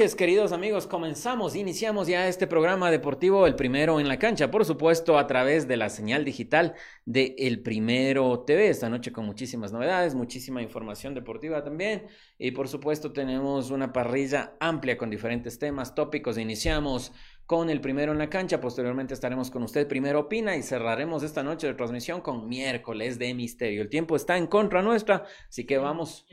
[0.00, 0.86] Noches, queridos amigos.
[0.86, 5.68] Comenzamos, iniciamos ya este programa deportivo, el primero en la cancha, por supuesto, a través
[5.68, 6.72] de la señal digital
[7.04, 8.70] de El Primero TV.
[8.70, 12.06] Esta noche con muchísimas novedades, muchísima información deportiva también.
[12.38, 16.38] Y por supuesto, tenemos una parrilla amplia con diferentes temas, tópicos.
[16.38, 17.12] Iniciamos
[17.44, 18.58] con el primero en la cancha.
[18.58, 23.34] Posteriormente estaremos con usted, primero opina, y cerraremos esta noche de transmisión con miércoles de
[23.34, 23.82] misterio.
[23.82, 26.24] El tiempo está en contra nuestra, así que vamos.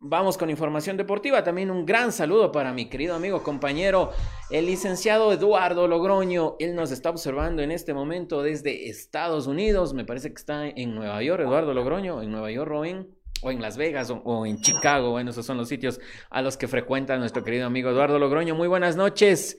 [0.00, 1.42] Vamos con información deportiva.
[1.42, 4.10] También un gran saludo para mi querido amigo, compañero,
[4.50, 6.56] el licenciado Eduardo Logroño.
[6.58, 9.94] Él nos está observando en este momento desde Estados Unidos.
[9.94, 13.08] Me parece que está en Nueva York, Eduardo Logroño, en Nueva York o en,
[13.42, 15.10] o en Las Vegas o, en Chicago.
[15.10, 18.54] Bueno, esos son los sitios a los que frecuenta nuestro querido amigo Eduardo Logroño.
[18.54, 19.58] Muy buenas noches,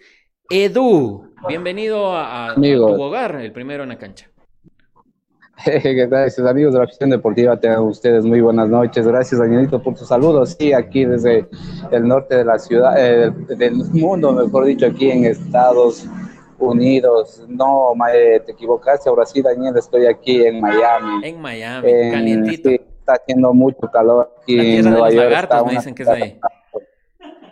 [0.49, 1.33] Edu.
[1.47, 4.29] Bienvenido a, a tu hogar, el primero en la cancha.
[5.65, 7.59] ¿Qué tal, sus amigos de la afición deportiva?
[7.59, 9.07] Tengan ustedes muy buenas noches.
[9.07, 10.55] Gracias, Danielito, por tus saludos.
[10.59, 11.47] Sí, aquí desde
[11.91, 16.05] el norte de la ciudad, eh, del mundo, mejor dicho, aquí en Estados
[16.59, 17.43] Unidos.
[17.47, 19.09] No, eh, te equivocaste.
[19.09, 21.27] Ahora sí, Daniel, estoy aquí en Miami.
[21.27, 22.69] En Miami, calientito.
[22.69, 25.49] Sí, está haciendo mucho calor aquí en Nueva York.
[25.65, 26.39] me dicen que es ahí.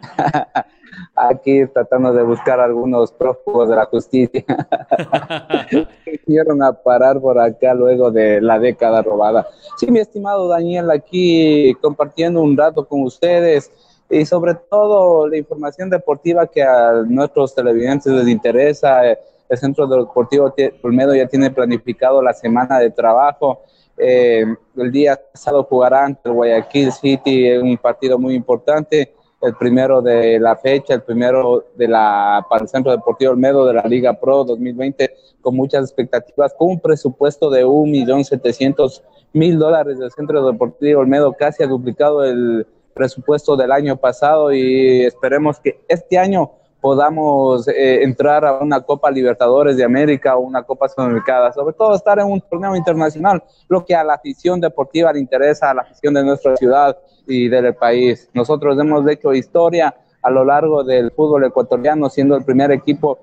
[1.15, 4.43] aquí tratando de buscar algunos prófugos de la justicia.
[6.27, 9.47] Vinieron a parar por acá luego de la década robada.
[9.77, 13.71] Sí, mi estimado Daniel, aquí compartiendo un rato con ustedes
[14.09, 19.01] y sobre todo la información deportiva que a nuestros televidentes les interesa.
[19.47, 23.61] El Centro Deportivo Olmedo ya tiene planificado la semana de trabajo.
[23.97, 24.45] Eh,
[24.75, 29.13] el día pasado jugará ante el Guayaquil City, un partido muy importante
[29.45, 33.73] el primero de la fecha, el primero de la, para el Centro Deportivo Olmedo de
[33.73, 40.45] la Liga Pro 2020, con muchas expectativas, con un presupuesto de 1.700.000 dólares del Centro
[40.45, 46.51] Deportivo Olmedo, casi ha duplicado el presupuesto del año pasado y esperemos que este año
[46.85, 51.95] podamos eh, entrar a una Copa Libertadores de América o una Copa Sudamericana, sobre todo
[51.95, 55.81] estar en un torneo internacional, lo que a la afición deportiva le interesa, a la
[55.81, 58.29] afición de nuestra ciudad y del país.
[58.35, 63.17] Nosotros hemos hecho historia a lo largo del fútbol ecuatoriano, siendo el primer equipo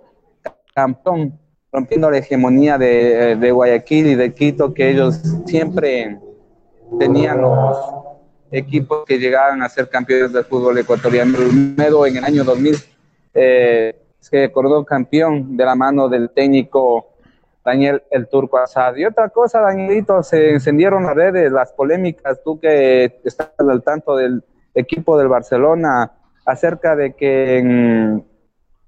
[0.75, 1.39] campeón,
[1.71, 6.19] rompiendo la hegemonía de, de Guayaquil y de Quito, que ellos siempre
[6.99, 7.79] tenían los
[8.51, 11.39] equipos que llegaban a ser campeones del fútbol ecuatoriano.
[11.39, 12.92] El Medo en el año 2000
[13.35, 17.13] eh, se acordó campeón de la mano del técnico
[17.65, 18.97] Daniel el Turco Asad.
[18.97, 24.17] Y otra cosa, Danielito, se encendieron las redes, las polémicas, tú que estás al tanto
[24.17, 24.43] del
[24.75, 26.13] equipo del Barcelona,
[26.45, 28.25] acerca de que en,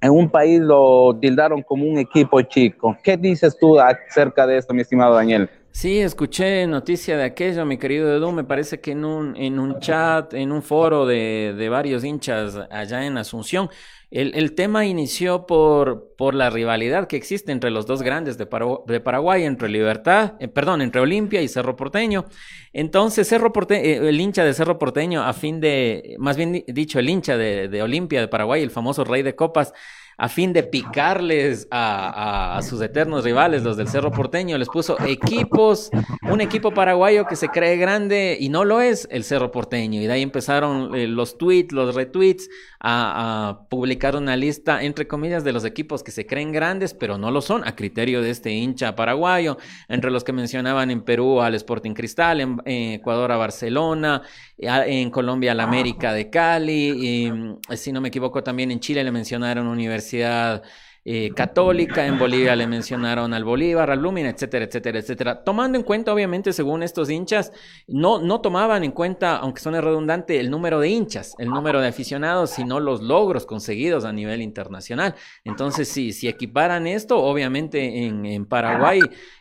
[0.03, 2.97] un país lo tildaron como un equipo chico.
[3.03, 5.49] ¿Qué dices tú acerca de esto, mi estimado Daniel?
[5.71, 8.31] Sí, escuché noticia de aquello, mi querido Edu.
[8.31, 12.55] Me parece que en un, en un chat, en un foro de, de varios hinchas
[12.71, 13.69] allá en Asunción,
[14.15, 19.43] el, tema inició por, por, la rivalidad que existe entre los dos grandes de, Paraguay,
[19.43, 22.25] entre Libertad, eh, perdón, entre Olimpia y Cerro Porteño.
[22.73, 27.01] Entonces, Cerro Porteño, eh, el hincha de Cerro Porteño, a fin de, más bien dicho,
[27.01, 29.73] el hincha de Olimpia de Paraguay, el famoso rey de copas,
[30.17, 34.57] a fin de picarles a, sus eternos rivales, los del Cerro Porteño.
[34.59, 35.91] Les puso equipos,
[36.31, 40.01] un equipo paraguayo que se cree grande y no lo es, el Cerro Porteño.
[40.01, 42.49] Y de ahí empezaron eh, los tweets, los retweets,
[42.81, 47.31] a, publicar una lista, entre comillas, de los equipos que se creen grandes, pero no
[47.31, 49.57] lo son, a criterio de este hincha paraguayo,
[49.89, 54.23] entre los que mencionaban en Perú al Sporting Cristal, en, Ecuador a Barcelona,
[54.59, 59.11] en Colombia al América de Cali, y, si no me equivoco también en Chile le
[59.11, 65.45] mencionaron Universidad eh, católica, en Bolivia le mencionaron al Bolívar, al Lumin, etcétera, etcétera, etcétera.
[65.45, 67.53] Tomando en cuenta, obviamente, según estos hinchas,
[67.87, 71.89] no, no tomaban en cuenta, aunque suene redundante, el número de hinchas, el número de
[71.89, 75.15] aficionados, sino los logros conseguidos a nivel internacional.
[75.45, 79.01] Entonces, si, si equiparan esto, obviamente en, en Paraguay,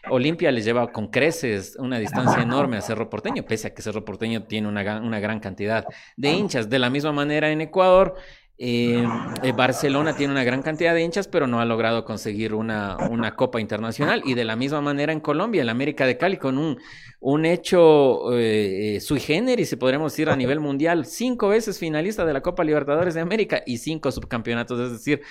[0.09, 4.03] Olimpia les lleva con creces una distancia enorme a Cerro Porteño, pese a que Cerro
[4.03, 5.85] Porteño tiene una, una gran cantidad
[6.17, 6.69] de hinchas.
[6.69, 8.15] De la misma manera en Ecuador,
[8.57, 9.03] eh,
[9.41, 13.35] eh, Barcelona tiene una gran cantidad de hinchas, pero no ha logrado conseguir una, una,
[13.35, 14.21] Copa Internacional.
[14.25, 16.77] Y de la misma manera en Colombia, el América de Cali, con un,
[17.23, 22.33] un hecho eh, sui generis, si podremos decir, a nivel mundial, cinco veces finalista de
[22.33, 25.21] la Copa Libertadores de América y cinco subcampeonatos, es decir,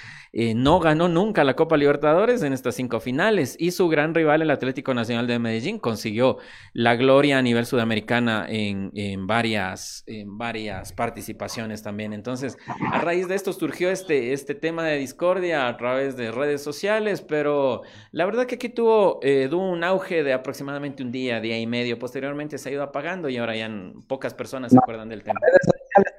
[0.57, 3.57] no ganó nunca la Copa Libertadores en estas cinco finales.
[3.59, 6.39] Y su gran rival, el Atlético Nacional de Medellín, consiguió
[6.73, 12.13] la gloria a nivel sudamericana en, en varias, en varias participaciones también.
[12.13, 12.57] Entonces,
[12.93, 17.21] a raíz de esto surgió este, este tema de discordia a través de redes sociales,
[17.21, 21.67] pero la verdad que aquí tuvo eh, un auge de aproximadamente un día, día y
[21.67, 21.82] medio.
[21.99, 23.71] Posteriormente se ha ido apagando y ahora ya
[24.07, 25.41] pocas personas se acuerdan del tema.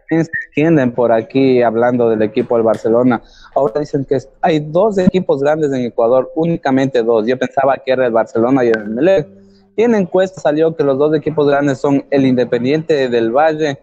[0.10, 3.21] se extienden por aquí hablando del equipo del Barcelona.
[3.56, 7.25] Ahora dicen que hay dos equipos grandes en Ecuador, únicamente dos.
[7.25, 9.27] Yo pensaba que era el Barcelona y el Melec.
[9.75, 13.80] Y en encuesta salió que los dos equipos grandes son el Independiente del Valle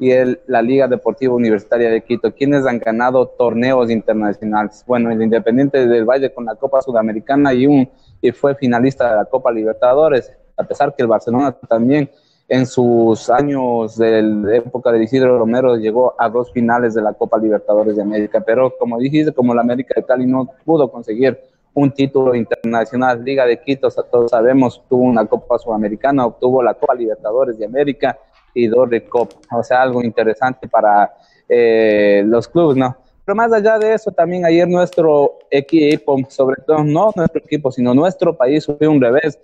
[0.00, 4.82] y el, la Liga Deportiva Universitaria de Quito, quienes han ganado torneos internacionales.
[4.86, 7.88] Bueno, el Independiente del Valle con la Copa Sudamericana y, un,
[8.20, 12.10] y fue finalista de la Copa Libertadores, a pesar que el Barcelona también
[12.48, 17.38] en sus años de época de Isidro Romero llegó a dos finales de la Copa
[17.38, 21.38] Libertadores de América, pero como dijiste, como la América de Cali no pudo conseguir
[21.72, 26.94] un título internacional, Liga de Quito, todos sabemos, tuvo una Copa Sudamericana, obtuvo la Copa
[26.94, 28.18] Libertadores de América
[28.52, 31.14] y dos de Copa, o sea, algo interesante para
[31.48, 32.96] eh, los clubes, ¿no?
[33.24, 37.94] Pero más allá de eso, también ayer nuestro equipo, sobre todo no nuestro equipo, sino
[37.94, 39.38] nuestro país, sufrió un revés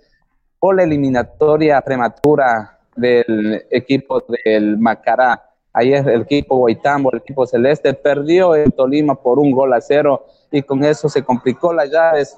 [0.59, 5.43] por la eliminatoria prematura del equipo del Macará.
[5.73, 10.25] Ayer el equipo Guaitambo, el equipo celeste, perdió en Tolima por un gol a cero
[10.51, 12.37] y con eso se complicó las llaves.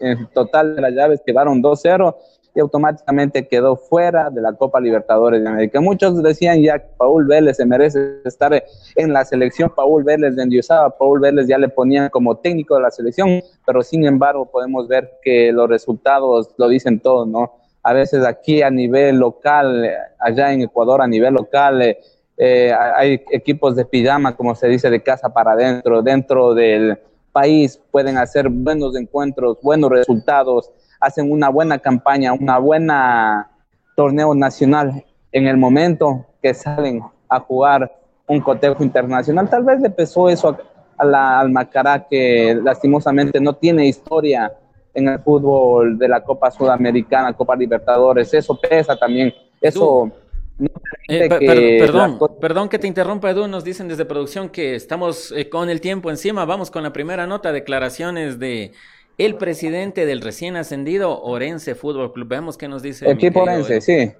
[0.00, 2.14] En total de las llaves quedaron 2-0
[2.54, 5.80] y automáticamente quedó fuera de la Copa Libertadores de América.
[5.80, 8.62] Muchos decían ya que Paul Vélez se merece estar
[8.94, 9.72] en la selección.
[9.74, 13.82] Paul Vélez de endiosaba, Paul Vélez ya le ponían como técnico de la selección, pero
[13.82, 17.64] sin embargo podemos ver que los resultados lo dicen todo, ¿no?
[17.84, 21.98] a veces aquí a nivel local, allá en Ecuador a nivel local, eh,
[22.36, 26.98] eh, hay equipos de pijama, como se dice, de casa para adentro, dentro del
[27.30, 33.50] país, pueden hacer buenos encuentros, buenos resultados, hacen una buena campaña, una buena
[33.96, 37.92] torneo nacional en el momento que salen a jugar
[38.26, 39.48] un cotejo internacional.
[39.48, 40.56] Tal vez le pesó eso
[40.96, 44.52] a la, al Macará, que lastimosamente no tiene historia
[44.94, 50.10] en el fútbol de la Copa Sudamericana, Copa Libertadores, eso pesa también, eso...
[51.08, 51.28] Eh,
[51.80, 53.48] perdón, perdón que te interrumpa, Edu.
[53.48, 56.44] Nos dicen desde producción que estamos eh, con el tiempo encima.
[56.44, 58.70] Vamos con la primera nota, declaraciones de
[59.18, 62.28] el presidente del recién ascendido Orense Fútbol Club.
[62.28, 63.10] Veamos qué nos dice.
[63.10, 64.12] Equipo Orense, sí.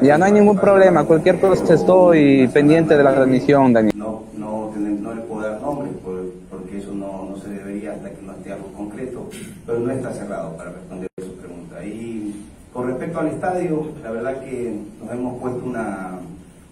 [0.00, 1.04] Ya no hay ningún problema.
[1.04, 3.94] Cualquier cosa estoy pendiente de la transmisión, Daniel.
[3.96, 8.22] No, no, no le puedo dar nombre porque eso no, no se debería hasta que
[8.22, 9.28] no esté algo concreto,
[9.66, 11.84] pero no está cerrado para responder su pregunta.
[11.84, 16.12] Y con respecto al estadio, la verdad que nos hemos puesto una,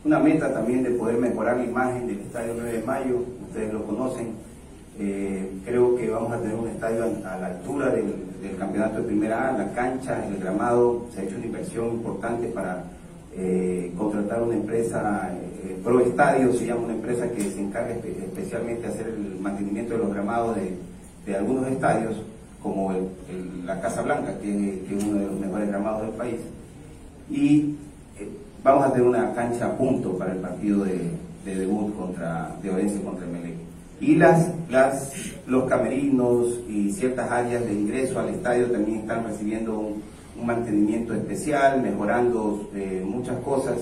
[0.05, 3.85] una meta también de poder mejorar la imagen del estadio 9 de mayo, ustedes lo
[3.85, 4.50] conocen.
[5.03, 8.13] Eh, creo que vamos a tener un estadio a, la altura del,
[8.59, 12.85] campeonato de primera A, la cancha, el gramado, se ha hecho una inversión importante para
[13.35, 18.83] eh, contratar una empresa, eh, Pro Estadio se llama una empresa que se encarga especialmente
[18.83, 22.17] de hacer el mantenimiento de los gramados de, algunos estadios,
[22.63, 22.93] como
[23.65, 26.41] la Casa Blanca, que, es uno de los mejores gramados del país.
[27.31, 27.77] Y
[28.19, 28.29] eh,
[28.63, 31.09] vamos a tener una cancha a punto para el partido de,
[31.47, 33.70] debut contra, de Orense contra el Melec.
[34.01, 35.13] Y las, las,
[35.47, 40.03] los camerinos y ciertas áreas de ingreso al estadio también están recibiendo un,
[40.41, 43.79] un mantenimiento especial, mejorando eh, muchas cosas.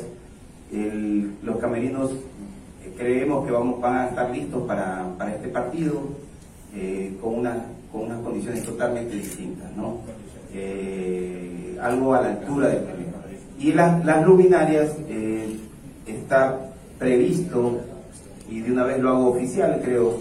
[0.70, 6.02] los camerinos eh, creemos que vamos, van a estar listos para, este partido
[6.74, 9.98] eh, con, una, con unas condiciones totalmente distintas, ¿no?
[11.80, 13.12] algo a la altura del problema.
[13.60, 14.96] Y las, las luminarias
[16.06, 16.58] está
[16.98, 17.80] previsto,
[18.48, 20.18] y de una vez lo hago oficial, creo,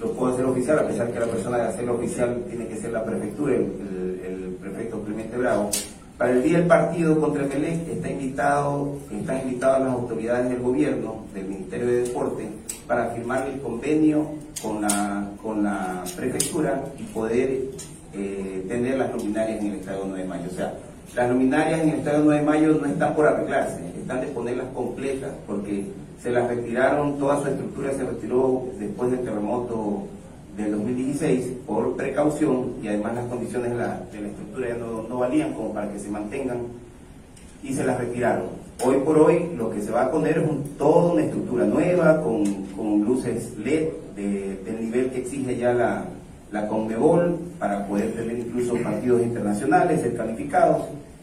[0.00, 2.92] lo puedo hacer oficial, a pesar que la persona de hacerlo oficial tiene que ser
[2.92, 5.70] la prefectura, el, prefecto Clemente Bravo.
[6.18, 11.24] Para el día del partido contra el está invitado, están invitadas las autoridades del gobierno,
[11.32, 12.46] del Ministerio de Deporte,
[12.86, 14.26] para firmar el convenio
[14.60, 17.62] con la, con la prefectura y poder
[18.12, 20.48] eh, tener las luminarias en el Estadio 9 de Mayo.
[20.50, 20.74] O sea,
[21.14, 24.66] las luminarias en el Estadio 9 de Mayo no están por arreglarse, están de ponerlas
[24.74, 25.86] completas, porque
[26.22, 30.04] se las retiraron, toda su estructura se retiró después del terremoto
[30.56, 35.72] del 2016 por precaución y además las condiciones de la, estructura ya no, valían como
[35.72, 36.58] para que se mantengan
[37.62, 38.48] y se las retiraron.
[38.84, 42.22] Hoy por hoy lo que se va a poner es un, toda una estructura nueva
[42.22, 42.44] con,
[42.76, 46.04] con luces LED del nivel que exige ya la,
[46.52, 50.82] la Conmebol para poder tener incluso partidos internacionales, ser calificados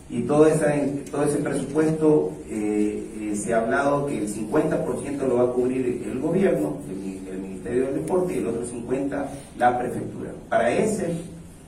[0.09, 0.73] y todo, esa,
[1.11, 6.03] todo ese presupuesto eh, eh, se ha hablado que el 50% lo va a cubrir
[6.05, 6.97] el gobierno, el,
[7.41, 9.25] Ministerio del Deporte y el otro 50%
[9.57, 10.31] la prefectura.
[10.47, 11.09] Para ese,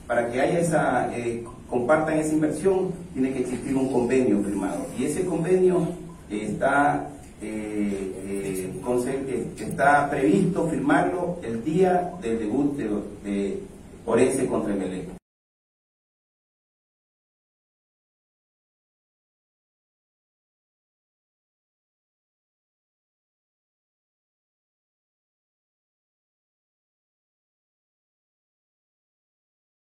[0.07, 4.85] para que haya esa, eh, compartan esa inversión, tiene que existir un convenio firmado.
[4.97, 5.89] Y ese convenio
[6.29, 7.09] está,
[9.59, 12.89] está previsto firmarlo el día del debut de,
[13.29, 13.59] de
[14.05, 15.18] Orense contra el.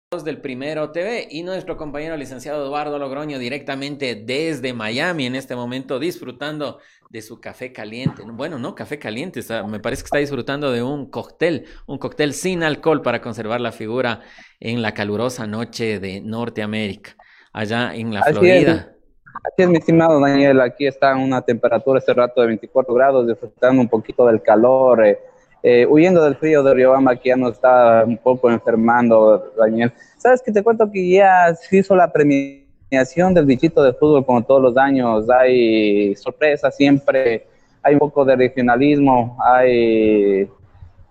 [0.09, 5.99] Del Primero TV y nuestro compañero licenciado Eduardo Logroño directamente desde Miami en este momento
[5.99, 8.23] disfrutando de su café caliente.
[8.25, 12.63] Bueno, no café caliente, me parece que está disfrutando de un cóctel, un cóctel sin
[12.63, 14.21] alcohol para conservar la figura
[14.61, 17.17] en la calurosa noche de Norteamérica,
[17.51, 18.93] allá en la Florida.
[19.43, 23.81] Así es, mi estimado Daniel, aquí está una temperatura este rato de 24 grados, disfrutando
[23.81, 25.05] un poquito del calor.
[25.05, 25.19] Eh,
[25.69, 29.91] eh, huyendo del frío de Riobamba que ya nos está un poco enfermando, Daniel.
[30.17, 34.41] ¿Sabes que te cuento que ya se hizo la premiación del bichito de fútbol como
[34.45, 35.29] todos los años?
[35.29, 37.47] Hay sorpresa siempre,
[37.83, 40.49] hay un poco de regionalismo, hay...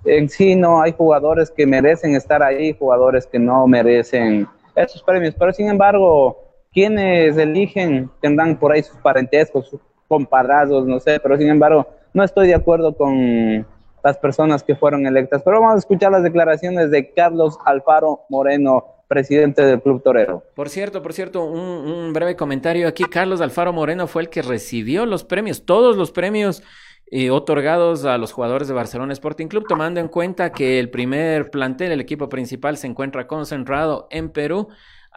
[0.06, 5.34] En sí, no, hay jugadores que merecen estar ahí, jugadores que no merecen esos premios,
[5.38, 6.38] pero sin embargo,
[6.72, 12.24] quienes eligen tendrán por ahí sus parentescos, sus compadrazos, no sé, pero sin embargo, no
[12.24, 13.66] estoy de acuerdo con
[14.06, 15.42] las personas que fueron electas.
[15.44, 20.44] Pero vamos a escuchar las declaraciones de Carlos Alfaro Moreno, presidente del Club Torero.
[20.54, 23.02] Por cierto, por cierto, un, breve comentario aquí.
[23.06, 26.62] Carlos Alfaro Moreno fue el que recibió los premios, todos los premios
[27.10, 31.50] eh, otorgados a los jugadores de Barcelona Sporting Club, tomando en cuenta que el primer
[31.50, 34.68] plantel, el equipo principal, se encuentra concentrado en Perú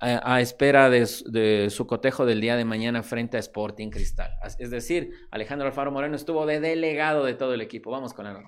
[0.02, 4.32] a, espera de, su cotejo del día de mañana frente a Sporting Cristal.
[4.58, 7.92] Es decir, Alejandro Alfaro Moreno estuvo de delegado de todo el equipo.
[7.92, 8.48] Vamos con la nota.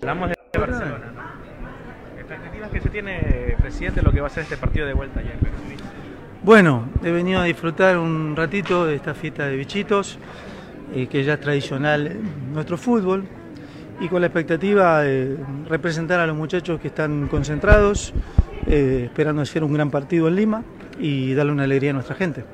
[0.00, 2.20] Hablamos de Barcelona, ¿no?
[2.20, 5.38] Expectativas que se tiene, presidente, lo que va a ser este partido de vuelta ayer.
[6.42, 10.18] Bueno, he venido a disfrutar un ratito de esta fiesta de bichitos,
[10.94, 13.26] eh, que ya es tradicional en nuestro fútbol
[14.00, 15.36] y con la expectativa de
[15.68, 18.12] representar a los muchachos que están concentrados,
[18.66, 20.64] eh, esperando hacer un gran partido en Lima
[20.98, 22.44] y darle una alegría a nuestra gente.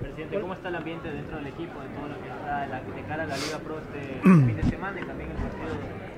[0.00, 3.22] Presidente, ¿cómo está el ambiente dentro del equipo, de todo lo que está de cara
[3.22, 5.68] a la Liga Pro este fin de semana y también el partido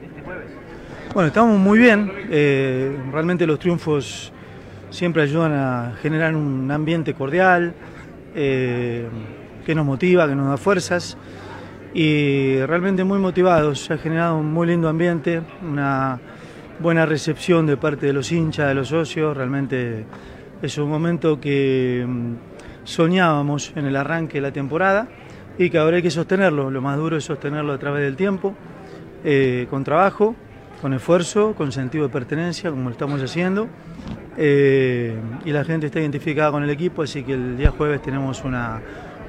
[0.00, 0.50] de este jueves?
[1.14, 2.12] Bueno, estamos muy bien.
[2.30, 4.32] Eh, realmente los triunfos
[4.90, 7.74] siempre ayudan a generar un ambiente cordial,
[8.34, 9.06] eh,
[9.64, 11.16] que nos motiva, que nos da fuerzas
[11.94, 13.84] y realmente muy motivados.
[13.84, 16.20] Se ha generado un muy lindo ambiente, una
[16.80, 19.36] buena recepción de parte de los hinchas, de los socios.
[19.36, 20.04] Realmente
[20.62, 22.34] es un momento que mm,
[22.84, 25.08] soñábamos en el arranque de la temporada
[25.58, 26.70] y que ahora hay que sostenerlo.
[26.70, 28.54] Lo más duro es sostenerlo a través del tiempo,
[29.24, 30.36] eh, con trabajo,
[30.80, 33.66] con esfuerzo, con sentido de pertenencia, como lo estamos haciendo.
[34.36, 38.44] Eh, y la gente está identificada con el equipo, así que el día jueves tenemos
[38.44, 38.80] una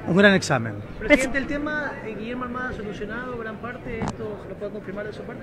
[0.08, 0.74] un gran examen.
[0.98, 5.22] Presidente, el tema de Guillermo Armada solucionado gran parte, ¿esto lo puede confirmar de su
[5.22, 5.42] parte?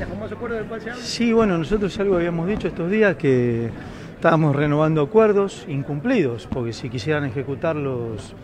[0.00, 1.02] ¿El famoso acuerdo del cual se habla?
[1.02, 3.70] Sí, bueno, nosotros algo habíamos dicho estos días que
[4.14, 8.34] estábamos renovando acuerdos incumplidos, porque si quisieran ejecutarlos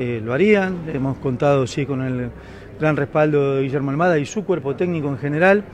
[0.00, 0.84] eh, lo harían.
[0.92, 2.30] Hemos contado, sí, con el
[2.78, 5.64] gran respaldo de Guillermo Armada y su cuerpo técnico en general.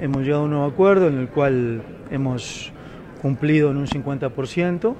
[0.00, 2.72] Hemos llegado a un nuevo acuerdo en el cual hemos
[3.20, 4.94] cumplido en un 50%.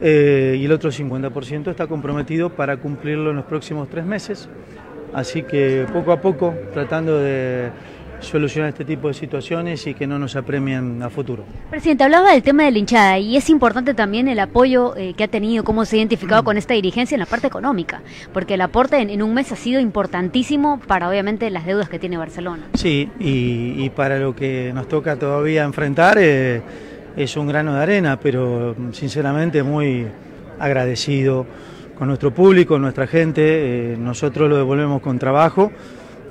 [0.00, 4.48] Eh, y el otro 50% está comprometido para cumplirlo en los próximos tres meses.
[5.12, 7.70] Así que poco a poco tratando de
[8.22, 11.44] solucionar este tipo de situaciones y que no nos apremien a futuro.
[11.70, 15.24] Presidente, hablaba del tema de la hinchada y es importante también el apoyo eh, que
[15.24, 18.60] ha tenido, cómo se ha identificado con esta dirigencia en la parte económica, porque el
[18.60, 22.64] aporte en, un mes ha sido importantísimo para obviamente las deudas que tiene Barcelona.
[22.74, 26.16] Sí, y, para lo que nos toca todavía enfrentar.
[26.18, 26.62] Eh,
[27.16, 30.06] es un grano de arena, pero sinceramente muy
[30.58, 31.46] agradecido
[31.98, 33.92] con nuestro público, nuestra gente.
[33.92, 35.70] Eh, nosotros lo devolvemos con trabajo,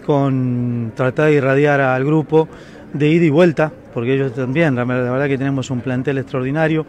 [0.05, 2.47] con tratar de irradiar al grupo
[2.93, 6.85] de ida y vuelta, porque ellos también, la verdad que tenemos un plantel extraordinario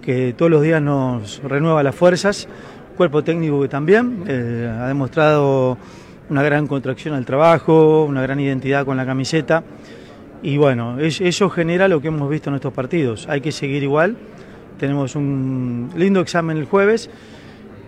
[0.00, 2.48] que todos los días nos renueva las fuerzas,
[2.96, 5.78] cuerpo técnico que también eh, ha demostrado
[6.28, 9.62] una gran contracción al trabajo, una gran identidad con la camiseta.
[10.42, 13.28] Y bueno, eso genera lo que hemos visto en estos partidos.
[13.28, 14.16] Hay que seguir igual.
[14.78, 17.08] Tenemos un lindo examen el jueves,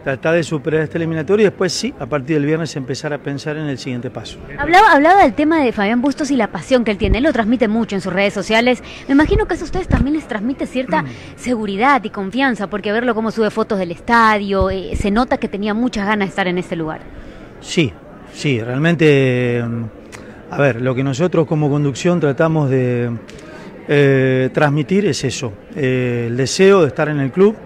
[0.04, 3.56] tratar de superar este eliminatorio y después sí, a partir del viernes empezar a pensar
[3.56, 4.38] en el siguiente paso.
[4.56, 7.18] Hablaba, hablaba del tema de Fabián Bustos y la pasión que él tiene.
[7.18, 8.84] Él lo transmite mucho en sus redes sociales.
[9.08, 11.06] Me imagino que eso a ustedes también les transmite cierta mm.
[11.34, 15.74] seguridad y confianza, porque verlo como sube fotos del estadio, eh, se nota que tenía
[15.74, 17.00] muchas ganas de estar en ese lugar.
[17.60, 17.92] Sí,
[18.32, 19.64] sí, realmente...
[20.54, 23.10] A ver, lo que nosotros como conducción tratamos de
[23.88, 27.56] eh, transmitir es eso, eh, el deseo de estar en el club,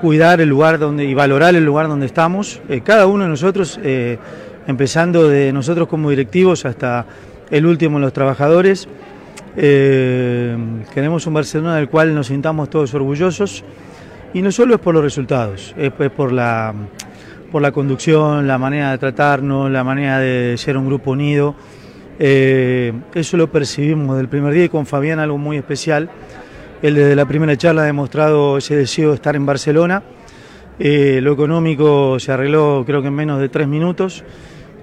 [0.00, 2.62] cuidar el lugar donde y valorar el lugar donde estamos.
[2.70, 3.78] Eh, cada uno de nosotros,
[4.66, 7.04] empezando de nosotros como directivos hasta
[7.50, 8.88] el último, los trabajadores,
[9.54, 13.64] queremos un Barcelona del cual nos sintamos todos orgullosos
[14.32, 16.72] y no solo es por los resultados, es por la,
[17.52, 21.54] por la conducción, la manera de tratarnos, la manera de ser un grupo unido
[22.20, 26.10] Eh, eso lo percibimos del primer día y con Fabián algo muy especial.
[26.82, 30.02] Él desde la primera charla ha demostrado ese deseo de estar en Barcelona.
[30.78, 34.22] Eh, lo económico se arregló creo que en menos de tres minutos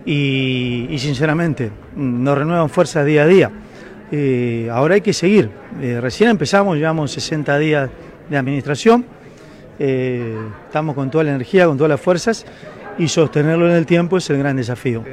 [0.06, 3.52] y, sinceramente nos renuevan fuerzas día a día.
[4.12, 5.50] Eh, ahora hay que seguir.
[6.02, 7.90] recién empezamos, llevamos 60 días
[8.30, 9.06] de administración.
[9.78, 12.46] estamos con toda la energía, con todas las fuerzas
[12.98, 15.04] y sostenerlo en el tiempo es el gran desafío.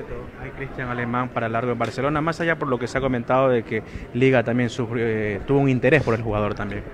[0.62, 3.64] Cristian Alemán para largo en Barcelona, más allá por lo que se ha comentado de
[3.64, 3.82] que
[4.14, 6.84] Liga también eh, tuvo un interés por el jugador también.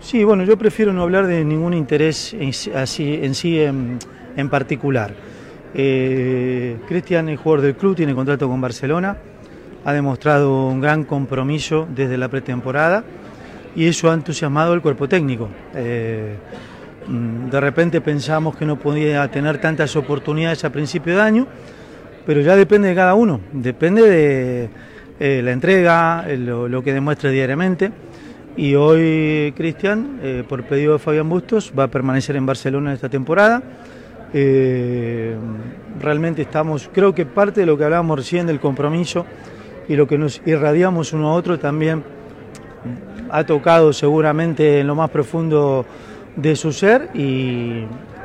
[0.00, 5.14] Sí, bueno, yo prefiero no hablar de ningún interés en, así, en sí en, particular.
[5.72, 9.16] Eh, Cristian es jugador del club, tiene contrato con Barcelona,
[9.86, 13.02] ha demostrado un gran compromiso desde la pretemporada
[13.74, 15.48] y eso ha entusiasmado al cuerpo técnico.
[15.74, 16.36] Eh,
[17.08, 21.46] mm, de repente pensamos que no podía tener tantas oportunidades a principio de año
[22.26, 24.68] pero ya depende de cada uno, depende de
[25.20, 27.92] eh, la entrega, lo, que demuestre diariamente.
[28.56, 33.08] Y hoy Cristian, eh, por pedido de Fabián Bustos, va a permanecer en Barcelona esta
[33.08, 33.62] temporada.
[34.34, 35.36] Eh,
[36.00, 39.24] realmente estamos, creo que parte de lo que hablábamos recién del compromiso
[39.88, 42.02] y lo que nos irradiamos uno a otro también
[43.30, 45.86] ha tocado seguramente en lo más profundo
[46.34, 47.84] de su ser y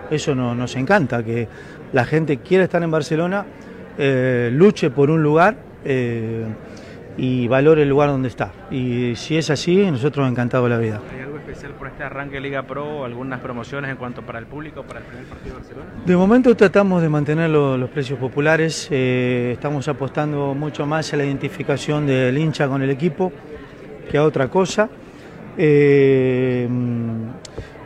[0.09, 1.47] eso nos encanta, que
[1.93, 3.45] la gente quiera estar en Barcelona
[3.97, 6.45] eh, luche por un lugar eh,
[7.17, 8.51] y valore el lugar donde está.
[8.71, 11.01] Y si es así, nosotros encantado la vida.
[11.13, 13.05] ¿Hay algo especial por este arranque de Liga Pro?
[13.05, 15.89] ¿Algunas promociones en cuanto para el público, para el primer partido de Barcelona?
[16.05, 18.87] De momento tratamos de mantener los precios populares.
[18.91, 23.31] Eh, estamos apostando mucho más a la identificación del hincha con el equipo
[24.09, 24.89] que a otra cosa.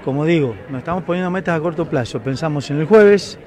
[0.04, 2.22] como digo, nos estamos poniendo metas a corto plazo.
[2.22, 3.40] Pensamos en el jueves,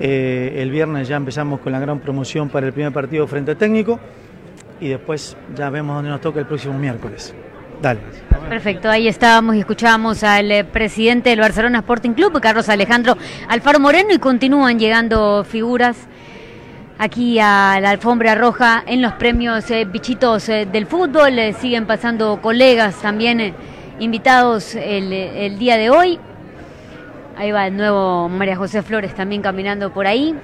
[0.00, 4.00] eh, el viernes ya empezamos con la gran promoción para el primer partido frente técnico
[4.80, 7.34] y después ya vemos dónde nos toca el próximo miércoles.
[7.80, 8.00] Dale.
[8.48, 13.16] Perfecto, ahí estábamos y escuchábamos al eh, presidente del Barcelona Sporting Club, Carlos Alejandro
[13.48, 15.96] Alfaro Moreno, y continúan llegando figuras
[16.98, 21.54] aquí a la alfombra roja en los premios eh, bichitos del fútbol.
[21.60, 23.54] siguen pasando colegas también
[23.98, 26.18] invitados el día de hoy.
[27.36, 30.36] Ahí va el nuevo María José Flores también caminando por ahí.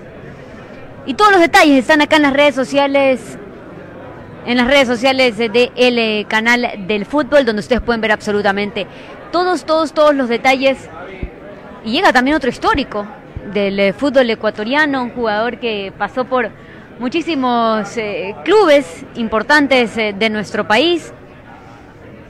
[1.06, 3.38] Y todos los detalles están acá en las redes sociales,
[4.44, 8.88] en las redes sociales del el canal del fútbol, donde ustedes pueden ver absolutamente
[9.30, 10.88] todos, todos, todos los detalles.
[11.84, 13.06] Y llega también otro histórico
[13.52, 16.50] del eh, fútbol ecuatoriano, un jugador que pasó por
[16.98, 21.12] muchísimos eh, clubes importantes eh, de nuestro país.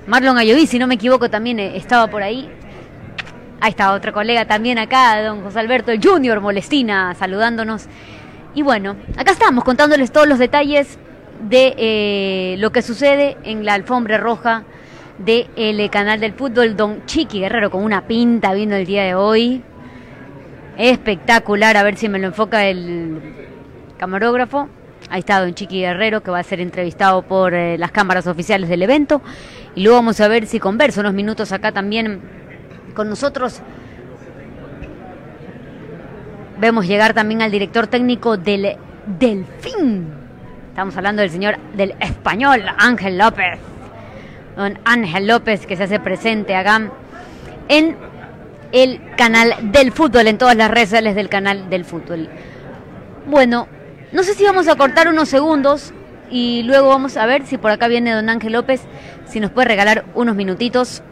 [0.06, 2.50] Marlon Ayoví, si no me equivoco, también estaba por ahí.
[3.62, 7.88] Ahí está otro colega también acá, don José Alberto Junior Molestina, saludándonos.
[8.54, 10.98] Y bueno, acá estamos contándoles todos los detalles
[11.46, 14.64] de eh, lo que sucede en la alfombra roja
[15.18, 16.74] del canal del fútbol.
[16.74, 19.62] Don Chiqui Guerrero con una pinta viendo el día de hoy.
[20.78, 23.20] Espectacular, a ver si me lo enfoca el
[23.98, 24.70] camarógrafo.
[25.10, 28.70] Ahí está Don Chiqui Guerrero que va a ser entrevistado por eh, las cámaras oficiales
[28.70, 29.20] del evento.
[29.74, 32.40] Y luego vamos a ver si converso unos minutos acá también
[32.90, 33.62] con nosotros
[36.60, 38.76] vemos llegar también al director técnico del
[39.18, 40.12] Delfín.
[40.68, 43.58] Estamos hablando del señor del español, Ángel López.
[44.56, 46.90] Don Ángel López que se hace presente acá
[47.68, 47.96] en
[48.72, 52.28] el canal del fútbol, en todas las redes sociales del canal del fútbol.
[53.26, 53.66] Bueno,
[54.12, 55.94] no sé si vamos a cortar unos segundos
[56.30, 58.82] y luego vamos a ver si por acá viene don Ángel López,
[59.26, 61.02] si nos puede regalar unos minutitos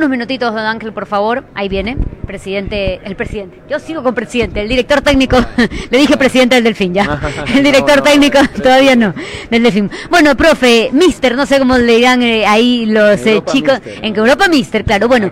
[0.00, 1.44] unos minutitos, don Ángel, por favor.
[1.54, 3.60] Ahí viene, presidente, el presidente.
[3.68, 5.36] Yo sigo con presidente, el director técnico.
[5.90, 7.20] Le dije presidente del Delfín ya.
[7.54, 9.12] El director técnico todavía no,
[9.50, 9.90] del Delfín.
[10.08, 13.78] Bueno, profe, mister, no sé cómo le dirán eh, ahí los eh, chicos.
[13.84, 15.06] En Europa, mister, claro.
[15.06, 15.30] Bueno.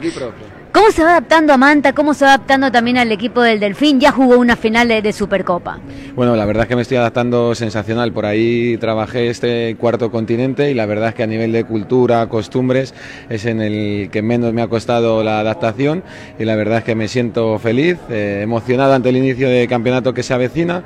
[0.78, 1.92] ¿Cómo se va adaptando a Manta?
[1.92, 3.98] ¿Cómo se va adaptando también al equipo del Delfín?
[3.98, 5.80] Ya jugó una final de, Supercopa.
[6.14, 8.12] Bueno, la verdad es que me estoy adaptando sensacional.
[8.12, 12.28] Por ahí trabajé este cuarto continente y la verdad es que a nivel de cultura,
[12.28, 12.94] costumbres,
[13.28, 16.04] es en el que menos me ha costado la adaptación
[16.38, 20.14] y la verdad es que me siento feliz, eh, emocionado ante el inicio de campeonato
[20.14, 20.84] que se avecina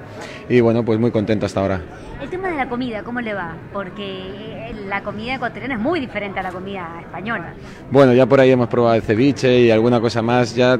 [0.52, 1.80] y bueno, pues muy contento hasta ahora.
[2.20, 3.56] El tema de la comida, ¿cómo le va?
[3.72, 7.54] Porque la comida ecuatoriana es muy diferente a la comida española.
[7.90, 10.54] Bueno, ya por ahí hemos probado el ceviche y alguna cosa más.
[10.54, 10.78] Ya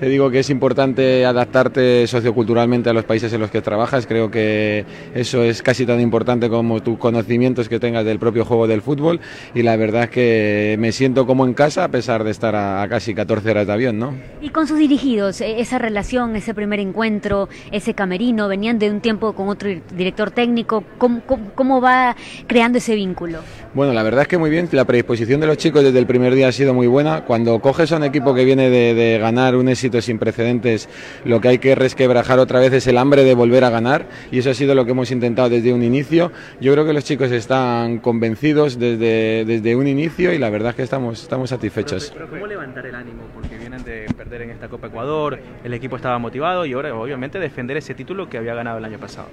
[0.00, 4.06] te digo que es importante adaptarte socioculturalmente a los países en los que trabajas.
[4.06, 8.66] Creo que eso es casi tan importante como tus conocimientos que tengas del propio juego
[8.66, 9.20] del fútbol.
[9.54, 12.86] Y la verdad es que me siento como en casa a pesar de estar a,
[12.88, 14.14] casi 14 horas de avión, ¿no?
[14.40, 19.00] Y con sus dirigidos, e, esa relación, ese primer encuentro, ese camerino, venían de un
[19.00, 20.84] tiempo con otro director técnico.
[20.98, 21.22] ¿Cómo,
[21.54, 23.40] cómo va creando ese vínculo?
[23.74, 24.68] Bueno, la verdad es que muy bien.
[24.70, 27.24] La predisposición de los chicos desde el primer día ha sido muy buena.
[27.24, 30.88] Cuando coges a un equipo que viene de, ganar un éxito sin precedentes,
[31.24, 34.38] lo que hay que resquebrajar otra vez es el hambre de volver a ganar y
[34.38, 36.32] eso ha sido lo que hemos intentado desde un inicio.
[36.60, 40.76] Yo creo que los chicos están convencidos desde, desde un inicio y la verdad es
[40.76, 42.14] que estamos, estamos satisfechos.
[42.30, 43.22] ¿cómo levantar el ánimo?
[43.34, 47.38] Porque vienen de perder en esta Copa Ecuador, el equipo estaba motivado y ahora obviamente
[47.38, 49.28] defender ese título que había ganado el año pasado.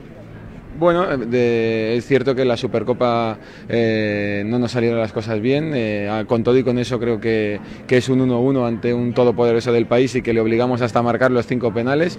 [0.81, 3.37] Bueno, es cierto que la Supercopa
[3.69, 5.73] eh, no nos salieron las cosas bien.
[5.75, 9.71] Eh, con todo y con eso creo que, que es un 1-1 ante un todopoderoso
[9.71, 12.17] del país y que le obligamos hasta marcar los cinco penales.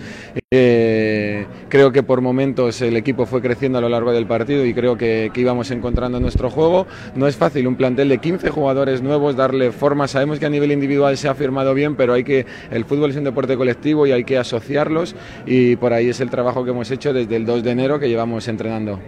[0.53, 1.32] Eh,
[1.69, 4.97] creo que por momentos el equipo fue creciendo a lo largo del partido y creo
[4.97, 6.87] que, íbamos encontrando nuestro juego.
[7.17, 10.07] No es fácil un plantel de 15 jugadores nuevos darle forma.
[10.07, 13.17] Sabemos que a nivel individual se ha firmado bien, pero hay que el fútbol es
[13.17, 15.17] un deporte colectivo y hay que asociarlos
[15.47, 18.09] y por ahí es el trabajo que hemos hecho desde el 2 de enero que
[18.09, 19.01] llevamos entrenando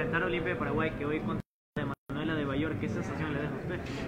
[0.00, 1.42] enfrentar a Olimpia de Paraguay que hoy contra
[2.08, 3.59] Manuela de Bayor, ¿qué sensación le deja a usted?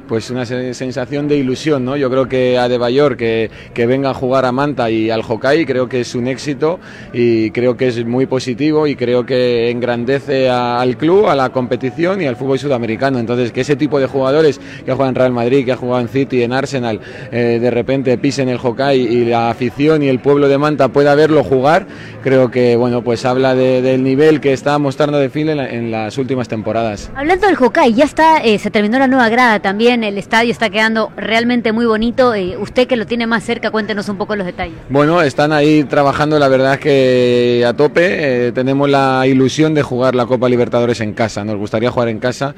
[0.09, 1.97] Pues una sensación de ilusión, ¿no?
[1.97, 5.23] Yo creo que a de Bayor que, que venga a jugar a Manta y al
[5.27, 6.81] Hokkaido creo que es un éxito
[7.13, 12.21] y creo que es muy positivo y creo que engrandece al club, a la competición
[12.21, 13.19] y al fútbol sudamericano.
[13.19, 16.09] Entonces, que ese tipo de jugadores que juegan en Real Madrid, que ha jugado en
[16.09, 20.49] City, en Arsenal, eh, de repente pisen el Hokkaido y la afición y el pueblo
[20.49, 21.87] de Manta pueda verlo jugar,
[22.23, 26.49] creo que, bueno, pues habla del nivel que está mostrando de Fil en, las últimas
[26.49, 27.11] temporadas.
[27.15, 30.71] Hablando del Hokkaido, ya está, eh, se terminó la nueva grada también, el estadio está
[30.71, 32.35] quedando realmente muy bonito.
[32.35, 34.77] Eh, usted que lo tiene más cerca, cuéntenos un poco los detalles.
[34.89, 38.49] Bueno, están ahí trabajando, la verdad es que a tope.
[38.49, 41.45] Eh, tenemos la ilusión de jugar la Copa Libertadores en casa.
[41.45, 42.55] Nos gustaría jugar en casa.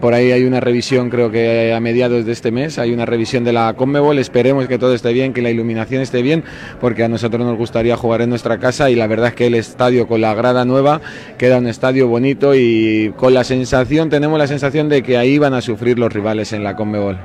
[0.00, 3.44] por ahí hay una revisión, creo que a mediados de este mes, hay una revisión
[3.44, 4.18] de la Conmebol.
[4.18, 6.44] Esperemos que todo esté bien, que la iluminación esté bien,
[6.80, 9.54] porque a nosotros nos gustaría jugar en nuestra casa y la verdad es que el
[9.54, 11.00] estadio con la grada nueva
[11.38, 15.54] queda un estadio bonito y con la sensación, tenemos la sensación de que ahí van
[15.54, 17.18] a sufrir los rivales en la Conmebol.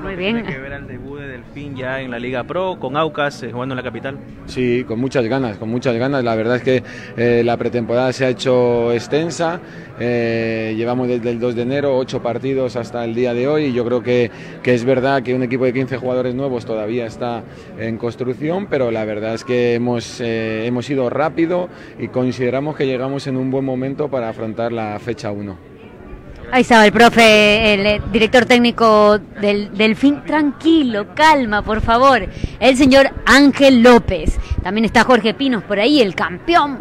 [0.00, 0.36] Muy bien.
[0.36, 3.50] Tiene que ver al debut de Delfín ya en la Liga Pro, con Aucas eh,
[3.50, 4.18] jugando en la capital.
[4.46, 6.22] Sí, con muchas ganas, con muchas ganas.
[6.22, 6.82] La verdad es que
[7.16, 9.60] eh, la pretemporada se ha hecho extensa.
[9.98, 13.72] Eh, llevamos desde el 2 de enero ocho partidos hasta el día de hoy y
[13.72, 14.30] yo creo que,
[14.62, 17.42] que es verdad que un equipo de 15 jugadores nuevos todavía está
[17.78, 23.26] en construcción, pero la verdad es que hemos, hemos ido rápido y consideramos que llegamos
[23.26, 25.79] en un buen momento para afrontar la fecha 1.
[26.52, 30.24] Ahí estaba el profe, el eh, director técnico del Delfín.
[30.24, 32.28] Tranquilo, calma, por favor.
[32.58, 34.36] El señor Ángel López.
[34.60, 36.80] También está Jorge Pinos por ahí, el campeón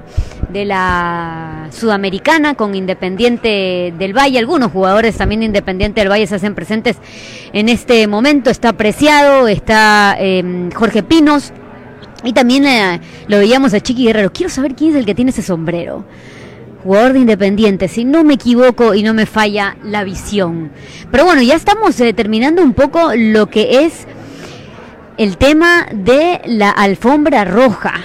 [0.50, 4.40] de la Sudamericana con Independiente del Valle.
[4.40, 6.98] Algunos jugadores también de Independiente del Valle se hacen presentes
[7.54, 8.50] en este momento.
[8.50, 11.54] Está apreciado, está em, Jorge Pinos.
[12.24, 14.34] Y también eh, lo veíamos a Chiqui Guerrero.
[14.34, 16.06] Quiero saber quién es el que tiene ese sombrero
[16.84, 20.72] jugador de Independiente, si no me equivoco y no me falla la visión.
[21.12, 24.08] Pero bueno, ya estamos determinando un poco lo que es
[25.18, 27.96] el tema de la alfombra roja.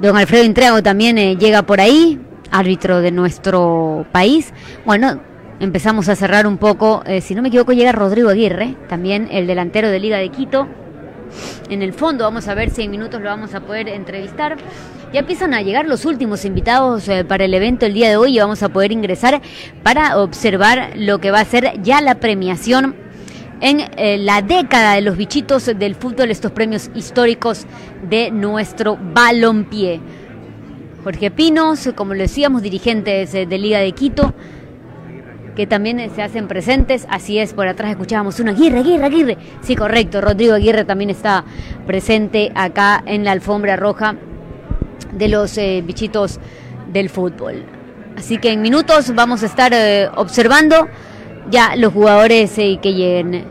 [0.00, 2.18] Don Alfredo Intriago también eh, llega por ahí,
[2.50, 4.52] árbitro de nuestro país.
[4.86, 5.20] Bueno,
[5.60, 9.46] empezamos a cerrar un poco, eh, si no me equivoco llega Rodrigo Aguirre, también el
[9.46, 10.66] delantero de Liga de Quito.
[11.68, 14.56] En el fondo vamos a ver si en minutos lo vamos a poder entrevistar.
[15.12, 18.36] Ya empiezan a llegar los últimos invitados eh, para el evento el día de hoy
[18.36, 19.42] y vamos a poder ingresar
[19.82, 22.94] para observar lo que va a ser ya la premiación
[23.60, 27.66] en eh, la década de los bichitos del fútbol, estos premios históricos
[28.08, 30.00] de nuestro balompié.
[31.02, 34.32] Jorge Pinos, como lo decíamos, dirigentes de Liga de Quito,
[35.56, 37.06] que también se hacen presentes.
[37.10, 39.38] Así es, por atrás escuchábamos una Aguirre, Aguirre, Aguirre.
[39.62, 41.44] Sí, correcto, Rodrigo Aguirre también está
[41.84, 44.14] presente acá en la alfombra roja
[45.12, 46.38] de los eh, bichitos
[46.92, 47.64] del fútbol.
[48.16, 50.88] Así que en minutos vamos a estar eh, observando
[51.50, 53.44] ya los jugadores eh, que lleguen.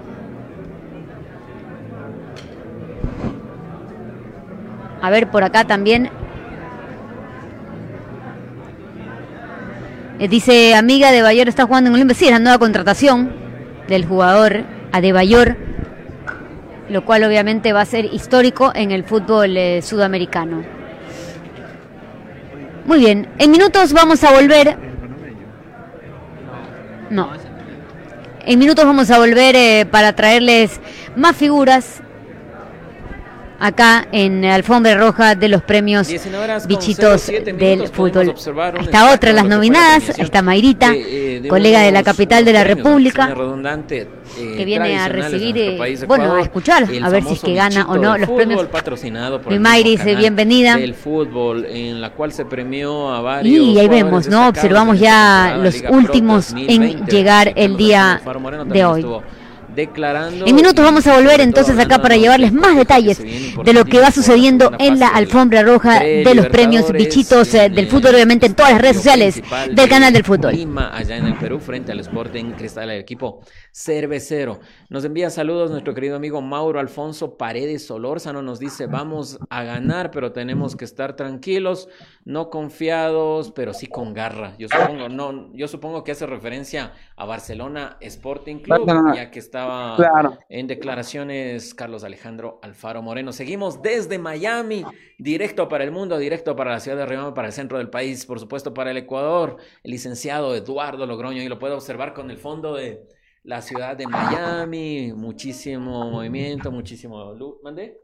[5.01, 6.09] A ver, por acá también.
[10.29, 12.13] dice, amiga de Bayor está jugando en Olimpia.
[12.13, 13.31] Sí, es la nueva contratación
[13.87, 15.55] del jugador Adebayor,
[16.89, 20.78] lo cual obviamente va a ser histórico en el fútbol sudamericano.
[22.89, 24.75] Muy bien, en minutos vamos a volver.
[27.11, 27.29] No.
[28.47, 30.81] En minutos vamos a volver eh, para traerles
[31.15, 32.01] más figuras
[33.59, 36.09] acá en Alfombra Roja de los premios
[36.67, 38.33] Bichitos del fútbol.
[38.79, 43.35] Está otra de las nominadas, está Mayrita, eh, colega de la capital de la República,
[43.91, 44.07] eh,
[44.57, 47.97] que viene a recibir, eh, bueno, a escuchar, a ver si es que gana o
[47.97, 48.65] no los premios.
[48.67, 50.75] patrocinado Mi Mayris, bienvenida.
[50.79, 53.67] El fútbol, en la cual se premió a varios.
[53.67, 54.47] Y ahí vemos, ¿no?
[54.47, 58.21] Observamos ya los últimos en llegar el día
[58.65, 59.05] de hoy
[59.75, 60.45] declarando.
[60.45, 64.11] En minutos vamos a volver entonces acá para llevarles más detalles de lo que va
[64.11, 68.73] sucediendo en la alfombra roja de los premios bichitos eh, del fútbol, obviamente en todas
[68.73, 70.53] las redes sociales del canal del fútbol.
[70.53, 74.59] Lima, allá en el Perú, frente al Sporting Cristal, el equipo cervecero.
[74.89, 80.11] Nos envía saludos nuestro querido amigo Mauro Alfonso Paredes Solórzano, nos dice, vamos a ganar,
[80.11, 81.87] pero tenemos que estar tranquilos,
[82.25, 84.55] no confiados, pero sí con garra.
[84.57, 90.39] Yo supongo, no, yo supongo que hace referencia a Barcelona Sporting Club, ya que estaba
[90.47, 93.31] en declaraciones Carlos Alejandro Alfaro Moreno.
[93.33, 94.85] Seguimos desde Miami,
[95.17, 98.25] directo para el mundo, directo para la ciudad de Río, para el centro del país,
[98.25, 102.37] por supuesto para el Ecuador, el licenciado Eduardo Logroño, y lo puede observar con el
[102.37, 103.05] fondo de
[103.43, 107.57] la ciudad de Miami, muchísimo movimiento, muchísimo luz.
[107.63, 107.97] ¿Mandé?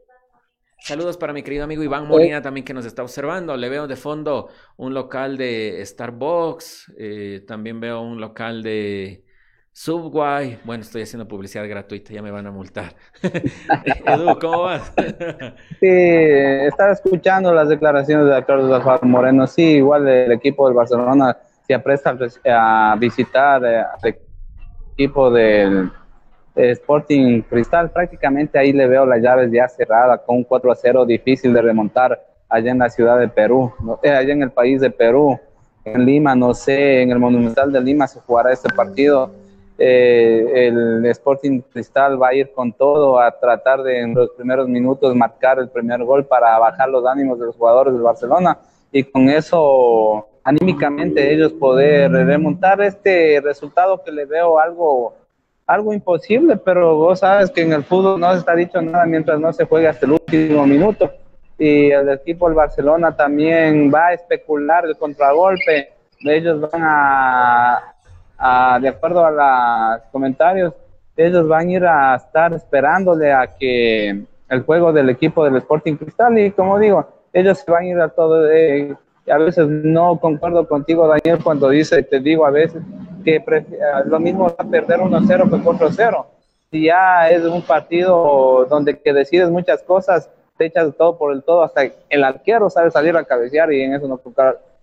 [0.78, 3.56] Saludos para mi querido amigo Iván Molina también que nos está observando.
[3.56, 9.25] Le veo de fondo un local de Starbucks, eh, también veo un local de
[9.78, 12.94] Subway, bueno, estoy haciendo publicidad gratuita, ya me van a multar.
[14.06, 14.90] Edu, ¿cómo vas?
[15.80, 19.46] sí, estaba escuchando las declaraciones de Carlos Alfaro Moreno.
[19.46, 21.36] Sí, igual el equipo del Barcelona
[21.66, 24.16] se apresta a visitar eh, al
[24.94, 25.92] equipo del
[26.54, 27.90] Sporting Cristal.
[27.90, 31.60] Prácticamente ahí le veo las llaves ya cerradas con un 4 a 0 difícil de
[31.60, 35.38] remontar allá en la ciudad de Perú, eh, allá en el país de Perú.
[35.84, 39.44] En Lima, no sé, en el Monumental de Lima se jugará este partido
[39.78, 44.68] eh, el Sporting Cristal va a ir con todo a tratar de en los primeros
[44.68, 48.58] minutos marcar el primer gol para bajar los ánimos de los jugadores del Barcelona.
[48.90, 55.14] Y con eso anímicamente ellos poder remontar este resultado que le veo algo
[55.66, 59.40] algo imposible, pero vos sabes que en el fútbol no se está dicho nada mientras
[59.40, 61.10] no se juegue hasta el último minuto.
[61.58, 67.95] Y el equipo del Barcelona también va a especular el contragolpe, ellos van a,
[68.80, 69.30] de acuerdo a
[69.96, 70.74] los comentarios,
[71.16, 75.96] ellos van a ir a estar esperándole a que el juego del equipo del Sporting
[75.96, 78.50] Cristal y como digo, ellos van a ir a todo.
[78.50, 78.94] Eh,
[79.28, 82.82] a veces no concuerdo contigo, Daniel, cuando dice, te digo a veces
[83.24, 83.42] que
[84.06, 86.26] lo mismo va a perder 1-0 que 4-0.
[86.70, 91.42] Si ya es un partido donde que decides muchas cosas, te echas todo por el
[91.42, 94.18] todo, hasta el arquero sabe salir a cabecear y en eso no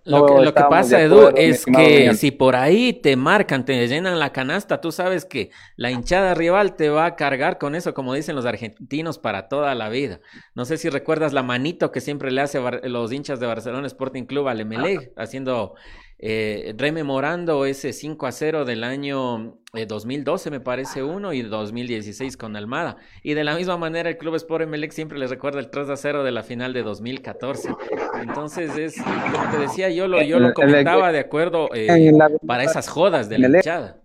[0.04, 4.80] lo, que, pasa, Edu, es que si por ahí te marcan, te llenan la canasta,
[4.80, 8.44] tú sabes que la hinchada rival te va a cargar con eso, como dicen los
[8.44, 10.20] argentinos, para toda la vida.
[10.54, 14.24] No sé si recuerdas la manito que siempre le hace los hinchas de Barcelona Sporting
[14.24, 15.74] Club al Emelec, haciendo
[16.18, 22.36] eh, rememorando ese 5 a 0 del año 2012, eh, me parece uno, y 2016
[22.36, 22.96] con Almada.
[23.22, 25.96] Y de la misma manera, el Club Sport Emelec siempre les recuerda el 3 a
[25.96, 27.74] 0 de la final de 2014.
[28.20, 32.12] Entonces, es como te decía, yo lo, yo lo comentaba de acuerdo eh,
[32.46, 34.00] para esas jodas de la hinchada.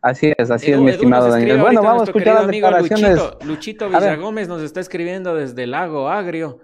[0.00, 1.60] Así es, así es, mi estimado Daniel.
[1.60, 3.10] Bueno, vamos a escuchar las declaraciones.
[3.10, 6.60] Luchito, Luchito Villagómez nos está escribiendo desde Lago Agrio.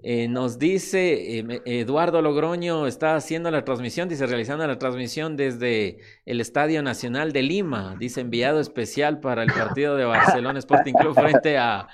[0.00, 5.98] Eh, nos dice eh, Eduardo Logroño está haciendo la transmisión, dice realizando la transmisión desde
[6.24, 11.14] el Estadio Nacional de Lima, dice enviado especial para el partido de Barcelona Sporting Club
[11.14, 11.88] frente a,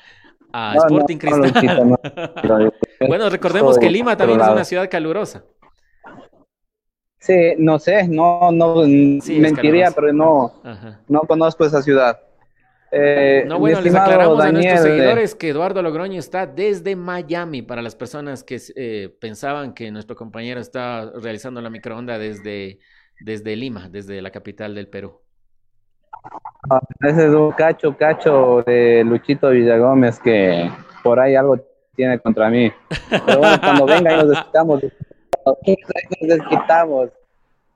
[0.74, 1.98] Sporting Cristal.
[3.08, 5.44] bueno, recordemos que Lima también es una ciudad calurosa.
[7.18, 10.52] Sí, no sé, no, no mentiría, pero no,
[11.08, 12.20] no conozco esa ciudad.
[12.96, 17.62] Eh, no, bueno, les aclaramos a nuestros seguidores que Eduardo Logroño está desde Miami.
[17.62, 22.78] Para las personas que eh, pensaban que nuestro compañero está realizando la microonda desde,
[23.20, 25.20] desde Lima, desde la capital del Perú.
[26.70, 30.70] Ah, ese es un cacho, cacho de Luchito Villagómez que
[31.02, 31.58] por ahí algo
[31.96, 32.72] tiene contra mí.
[33.10, 34.82] Pero bueno, cuando venga y nos desquitamos,
[35.44, 35.58] nos
[36.20, 37.10] desquitamos.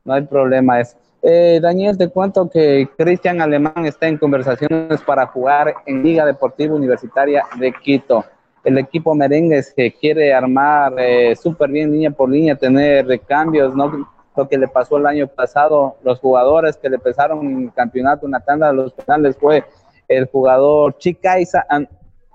[0.04, 0.80] No hay problema.
[0.80, 0.96] eso.
[1.20, 6.74] Eh, Daniel, te cuento que Cristian Alemán está en conversaciones para jugar en Liga Deportiva
[6.74, 8.24] Universitaria de Quito.
[8.62, 14.08] El equipo merengue que quiere armar eh, súper bien línea por línea, tener recambios, ¿no?
[14.36, 18.24] Lo que le pasó el año pasado, los jugadores que le pesaron en el campeonato,
[18.24, 19.64] una tanda de los finales fue
[20.06, 21.66] el jugador Chicaiza,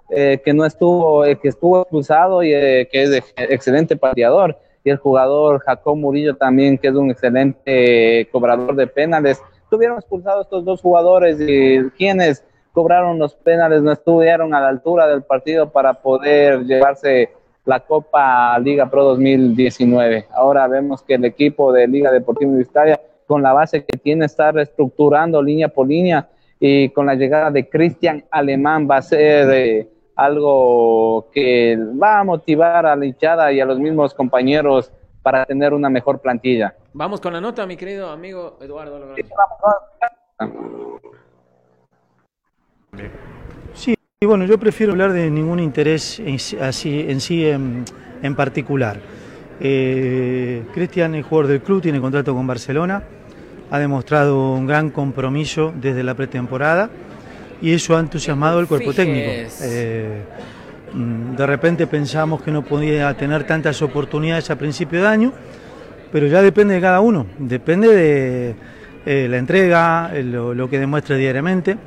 [0.09, 5.59] eh, que no estuvo, que estuvo expulsado y que es excelente pateador y el jugador
[5.59, 9.41] Jacob Murillo también, que es un excelente cobrador de penales.
[9.69, 12.43] Tuvieron expulsados estos dos jugadores, y quienes
[12.73, 17.29] cobraron los penales, no estuvieron a la altura del partido para poder llevarse
[17.65, 20.27] la Copa Liga Pro 2019.
[20.33, 24.51] Ahora vemos que el equipo de Liga Deportiva Universitaria, con la base que tiene, está
[24.51, 26.27] reestructurando línea por línea
[26.59, 32.23] y con la llegada de Cristian Alemán va a ser eh, algo que va a
[32.23, 36.75] motivar a la hinchada y a los mismos compañeros para tener una mejor plantilla.
[36.93, 39.15] Vamos con la nota, mi querido amigo Eduardo.
[43.73, 48.99] Sí, y bueno, yo prefiero hablar de ningún interés en, así, en sí en, particular.
[49.59, 53.03] Eh, Cristian es jugador del club, tiene contrato con Barcelona,
[53.71, 56.89] ha demostrado un gran compromiso desde la pretemporada
[57.63, 59.31] y eso ha entusiasmado al cuerpo técnico.
[59.61, 60.21] Eh,
[60.93, 65.33] mm, de repente pensamos que no podía tener tantas oportunidades a principio de año,
[66.11, 68.55] pero ya depende de cada uno, depende de
[69.05, 71.77] eh, la entrega, lo, que demuestre diariamente.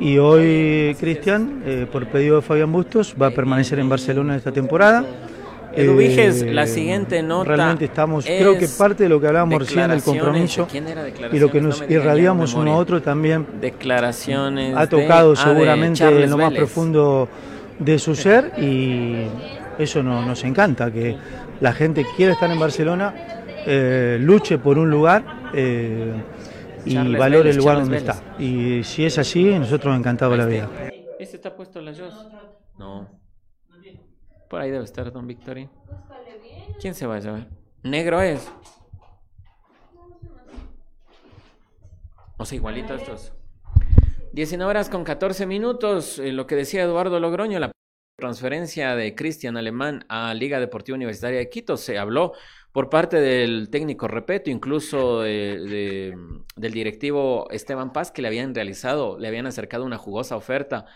[0.00, 4.52] Y hoy Cristian, eh, por pedido de Fabián Bustos, va a permanecer en Barcelona esta
[4.52, 5.04] temporada.
[5.74, 7.56] Edu Viges, la siguiente nota.
[7.56, 10.66] Realmente estamos, creo que parte de lo que hablábamos recién del compromiso
[11.32, 13.46] y lo que nos irradiamos uno a otro también.
[13.60, 14.76] Declaraciones.
[14.76, 17.28] Ha tocado seguramente en lo más profundo
[17.78, 19.26] de su ser y
[19.78, 21.16] eso no, nos encanta, que
[21.60, 23.14] la gente quiera estar en Barcelona,
[23.66, 25.50] eh, luche por un lugar.
[25.54, 26.12] Eh,
[26.84, 28.22] y valore el lugar donde está.
[28.38, 30.68] Y si es así, nosotros encantado la vida.
[31.18, 32.26] ¿Este está puesto la Jos?
[32.78, 33.19] No.
[34.50, 35.70] Por ahí debe estar Don Victoria.
[36.80, 37.46] ¿Quién se va a llevar?
[37.84, 38.50] ¿Negro es?
[42.36, 43.32] O sea, igualito estos.
[44.32, 46.18] 19 horas con 14 minutos.
[46.18, 47.70] Eh, lo que decía Eduardo Logroño, la
[48.18, 51.76] transferencia de Cristian Alemán a Liga Deportiva Universitaria de Quito.
[51.76, 52.32] Se habló
[52.72, 56.16] por parte del técnico Repeto, incluso del
[56.56, 60.86] directivo Esteban Paz, que le habían realizado, le habían acercado una jugosa oferta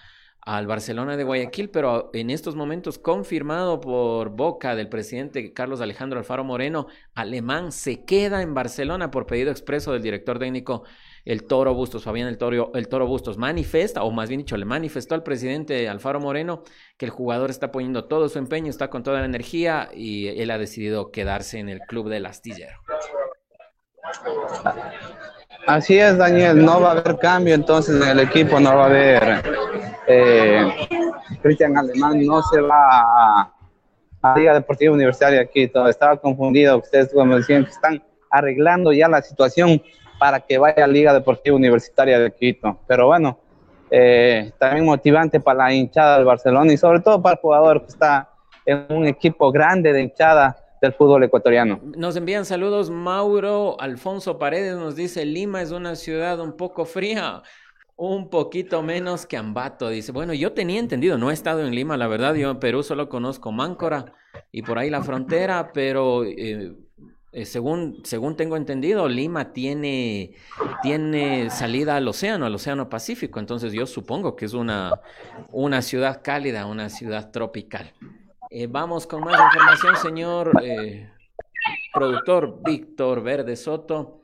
[0.44, 6.18] al Barcelona de Guayaquil, pero en estos momentos confirmado por boca del presidente Carlos Alejandro
[6.18, 10.84] Alfaro Moreno, alemán se queda en Barcelona por pedido expreso del director técnico
[11.24, 14.66] el Toro Bustos, Fabián el Toro, el Toro Bustos, manifiesta, o más bien dicho, le
[14.66, 16.62] manifestó al presidente Alfaro Moreno
[16.98, 20.50] que el jugador está poniendo todo su empeño, está con toda la energía y él
[20.50, 22.78] ha decidido quedarse en el club del astillero.
[25.66, 28.86] Así es, Daniel, no va a haber cambio entonces en el equipo, no va a
[28.86, 29.42] haber.
[30.06, 30.88] Eh,
[31.42, 33.54] Cristian Alemán no se va a,
[34.22, 39.08] a Liga Deportiva Universitaria aquí, todo estaba confundido, ustedes como decían que están arreglando ya
[39.08, 39.82] la situación
[40.18, 42.78] para que vaya a Liga Deportiva Universitaria de Quito.
[42.86, 43.38] Pero bueno,
[43.90, 47.88] eh, también motivante para la hinchada del Barcelona y sobre todo para el jugador que
[47.88, 48.30] está
[48.66, 51.80] en un equipo grande de hinchada del fútbol ecuatoriano.
[51.96, 57.42] Nos envían saludos Mauro Alfonso Paredes, nos dice Lima es una ciudad un poco fría.
[57.96, 60.10] Un poquito menos que Ambato, dice.
[60.10, 63.08] Bueno, yo tenía entendido, no he estado en Lima, la verdad, yo en Perú solo
[63.08, 64.12] conozco Máncora
[64.50, 66.74] y por ahí la frontera, pero eh,
[67.34, 70.34] eh, según, según tengo entendido, Lima tiene,
[70.82, 75.00] tiene salida al océano, al océano Pacífico, entonces yo supongo que es una,
[75.50, 77.92] una ciudad cálida, una ciudad tropical.
[78.50, 81.10] Eh, vamos con más información, señor eh,
[81.92, 84.23] productor Víctor Verde Soto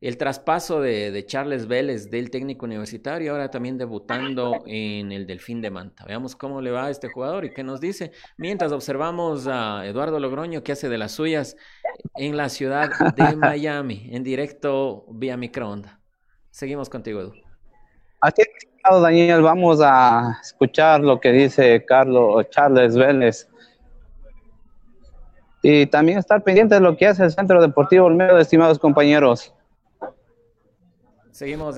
[0.00, 5.70] el traspaso de, Charles Vélez del técnico universitario, ahora también debutando en el Delfín de
[5.70, 6.04] Manta.
[6.06, 8.12] Veamos cómo le va a este jugador y qué nos dice.
[8.38, 11.56] Mientras observamos a Eduardo Logroño que hace de las suyas
[12.16, 16.00] en la ciudad de Miami, en directo vía microonda.
[16.50, 17.32] Seguimos contigo, Edu.
[18.22, 23.48] Así es, Daniel, vamos a escuchar lo que dice Carlos Charles Vélez.
[25.62, 29.54] Y también estar pendiente de lo que hace el Centro Deportivo Olmedo, estimados compañeros.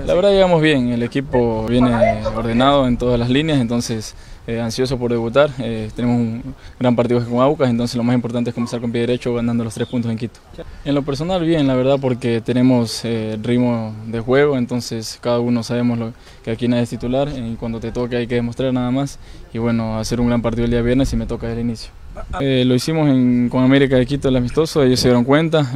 [0.09, 1.95] La verdad llegamos bien, el equipo viene
[2.35, 4.17] ordenado en todas las líneas, entonces
[4.49, 5.51] eh, ansioso por debutar.
[5.61, 9.03] Eh, tenemos un gran partido con Aucas, entonces lo más importante es comenzar con pie
[9.03, 10.41] derecho ganando los tres puntos en Quito.
[10.85, 15.63] En lo personal bien, la verdad, porque tenemos eh, ritmo de juego, entonces cada uno
[15.63, 18.91] sabemos lo, que aquí nadie es titular y cuando te toque hay que demostrar nada
[18.91, 19.21] más
[19.53, 21.93] y bueno, hacer un gran partido el día viernes y me toca desde el inicio.
[22.41, 23.07] lo hicimos
[23.49, 25.73] con América de Quito el amistoso, ellos se dieron cuenta,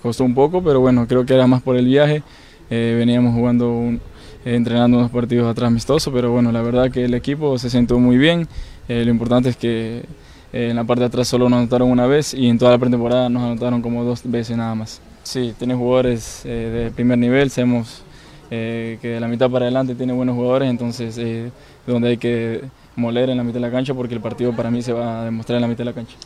[0.00, 2.22] costó un poco, pero bueno, creo que era más por el viaje.
[2.70, 3.90] Eh, veníamos jugando,
[4.44, 7.98] eh, entrenando unos partidos atrás amistosos, pero bueno, la verdad que el equipo se sentó
[7.98, 8.46] muy bien.
[8.88, 10.04] Eh, lo importante es que
[10.52, 13.28] en la parte de atrás solo nos anotaron una vez y en toda la pretemporada
[13.28, 15.00] nos anotaron como dos veces nada más.
[15.22, 18.02] Sí, tiene jugadores de primer nivel, sabemos
[18.48, 21.20] que de la mitad para adelante tiene buenos jugadores, entonces
[21.86, 22.64] donde hay que
[22.96, 25.24] moler en la mitad de la cancha porque el partido para mí se va a
[25.24, 26.16] demostrar en la mitad de la cancha.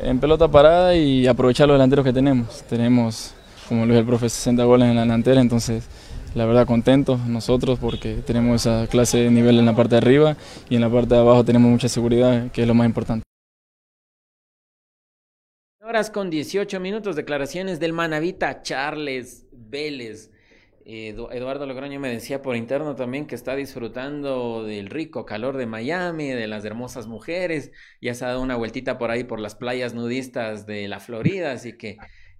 [0.00, 2.62] En pelota parada y aprovechar los delanteros que tenemos.
[2.68, 3.34] Tenemos
[3.68, 5.88] como lo dijo el profe, 60 goles en la delantera, entonces
[6.34, 10.36] la verdad contentos nosotros porque tenemos esa clase de nivel en la parte de arriba
[10.68, 13.24] y en la parte de abajo tenemos mucha seguridad, que es lo más importante.
[15.80, 20.30] Horas con 18 minutos, declaraciones del Manavita Charles Vélez.
[20.86, 26.28] Eduardo Logroño me decía por interno también que está disfrutando del rico calor de Miami,
[26.28, 27.70] de las hermosas mujeres,
[28.02, 31.52] ya se ha dado una vueltita por ahí por las playas nudistas de la Florida,
[31.52, 31.96] así que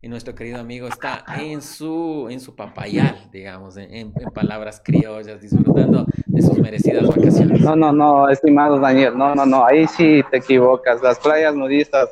[0.08, 6.42] nuestro querido amigo está en su, en su papayal, digamos, en, palabras criollas, disfrutando de
[6.42, 7.60] sus merecidas vacaciones.
[7.60, 11.02] No, no, no, estimado Daniel, no, no, no, ahí sí te equivocas.
[11.02, 12.10] Las playas nudistas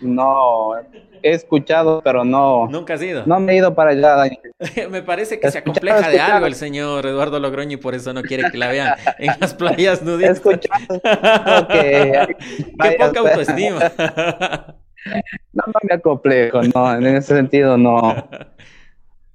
[0.00, 0.74] no
[1.22, 2.68] he escuchado, pero no.
[2.68, 3.24] Nunca has ido.
[3.26, 4.40] No me he ido para allá, Daniel.
[4.90, 8.22] me parece que se acompleja de algo el señor Eduardo Logroño y por eso no
[8.22, 10.60] quiere que la vean en las playas nudistas.
[10.62, 12.36] He que
[12.82, 13.92] Qué poca autoestima.
[15.54, 18.28] No, no me acomplejo, no, en ese sentido no.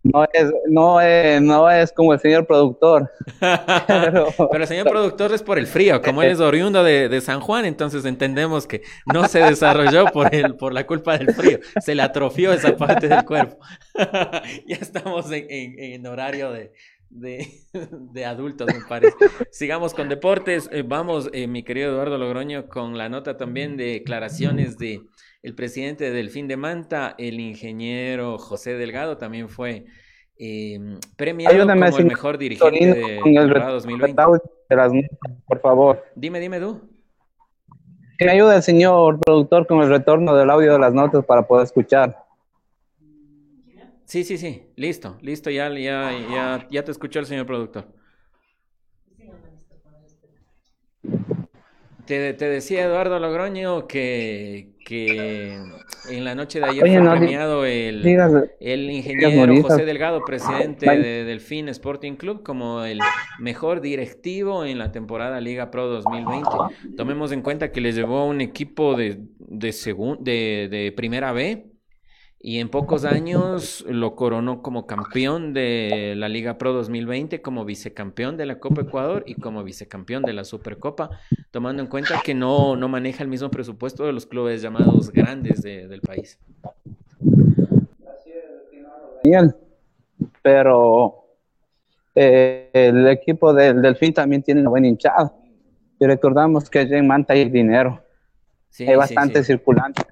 [0.01, 3.11] No es, no, es, no es como el señor productor.
[3.87, 4.29] Pero...
[4.53, 7.65] el señor productor es por el frío, como él es oriundo de, de, San Juan,
[7.65, 12.01] entonces entendemos que no se desarrolló por, el, por la culpa del frío, se le
[12.01, 13.57] atrofió esa parte del cuerpo.
[13.93, 16.71] ya estamos en, en, horario de,
[17.09, 19.17] de, de, adultos, me parece.
[19.51, 20.69] Sigamos con deportes.
[20.71, 25.01] Eh, vamos, eh, mi querido Eduardo Logroño, con la nota también de declaraciones de
[25.41, 29.85] el presidente del Fin de Manta, el ingeniero José Delgado, también fue
[30.37, 30.79] eh,
[31.15, 34.21] premiado como el mejor dirigente de el 2020.
[35.47, 36.03] por favor.
[36.15, 36.81] Dime, dime tú.
[38.17, 41.47] Que me ayude el señor productor con el retorno del audio de las notas para
[41.47, 42.17] poder escuchar.
[44.03, 47.98] Sí, sí, sí, listo, listo, ya, ya, ya, ya te escuchó el señor productor.
[52.09, 55.61] Te, decía Eduardo Logroño que, que
[56.09, 58.03] en la noche de ayer fue premiado el,
[58.59, 62.99] el ingeniero José Delgado, presidente de Delfín Sporting Club, como el
[63.37, 66.49] mejor directivo en la temporada Liga Pro 2020.
[66.97, 69.71] Tomemos en cuenta que le llevó un equipo de, de,
[70.19, 71.68] de, de primera B
[72.41, 78.37] y en pocos años lo coronó como campeón de la Liga Pro 2020, como vicecampeón
[78.37, 81.09] de la Copa Ecuador y como vicecampeón de la Supercopa,
[81.51, 85.61] tomando en cuenta que no, no maneja el mismo presupuesto de los clubes llamados grandes
[85.63, 86.39] del país.
[89.21, 89.53] Daniel,
[90.41, 91.25] pero
[92.15, 95.33] eh, el equipo del Delfín también tiene una buena hinchada.
[95.99, 98.01] Y recordamos que en Manta hay dinero.
[98.79, 100.03] hay bastante circulante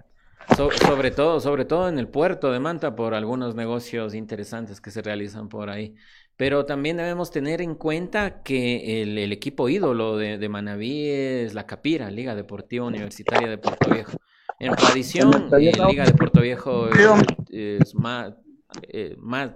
[0.55, 5.01] sobre todo, sobre todo en el puerto de Manta por algunos negocios interesantes que se
[5.01, 5.95] realizan por ahí.
[6.35, 11.65] Pero también debemos tener en cuenta que el, equipo ídolo de, de, Manaví es la
[11.65, 14.17] Capira, Liga Deportiva Universitaria de Puerto Viejo.
[14.59, 16.89] En tradición, eh, Liga de Puerto Viejo
[17.49, 18.33] es, más,
[18.83, 19.51] eh, más,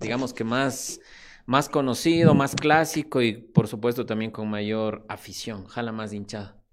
[0.00, 1.00] digamos que más,
[1.46, 6.63] más conocido, más clásico y por supuesto también con mayor afición, jala más hinchada.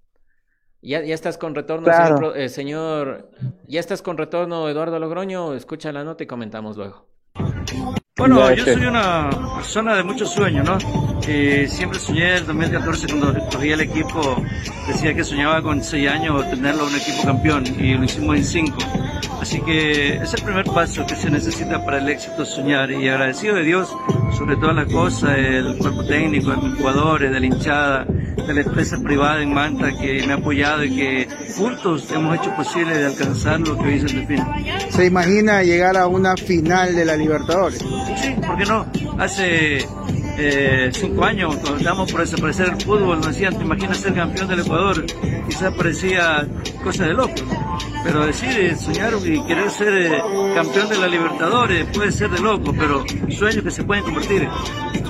[0.82, 3.30] Ya, ya estás con retorno, eh, señor,
[3.68, 5.54] Ya estás con retorno, Eduardo Logroño.
[5.54, 7.06] Escucha la nota y comentamos luego.
[8.18, 10.78] Bueno, yo soy una persona de muchos sueños, ¿no?
[11.26, 14.36] Eh, siempre soñé el 2014 cuando cogí el equipo,
[14.88, 18.78] decía que soñaba con seis años tenerlo un equipo campeón y lo hicimos en cinco.
[19.40, 23.56] Así que es el primer paso que se necesita para el éxito soñar y agradecido
[23.56, 23.94] de Dios
[24.36, 28.60] sobre todas las cosas, el cuerpo técnico, de mis jugadores, de la hinchada, de la
[28.60, 33.06] empresa privada en Manta que me ha apoyado y que juntos hemos hecho posible de
[33.06, 34.44] alcanzar lo que hoy es el fin.
[34.90, 37.78] ¿Se imagina llegar a una final de la Libertadores?
[37.78, 38.86] Sí, ¿por qué no?
[39.18, 39.86] Hace
[40.38, 44.48] eh, cinco años, cuando estábamos por desaparecer el fútbol, nos decían, ¿te imaginas ser campeón
[44.48, 45.04] del Ecuador?
[45.48, 46.46] Quizás parecía
[46.82, 47.34] cosa de loco,
[48.04, 50.22] pero decir, soñar y querer ser eh,
[50.54, 54.48] campeón de la Libertadores puede ser de loco, pero sueños que se pueden convertir.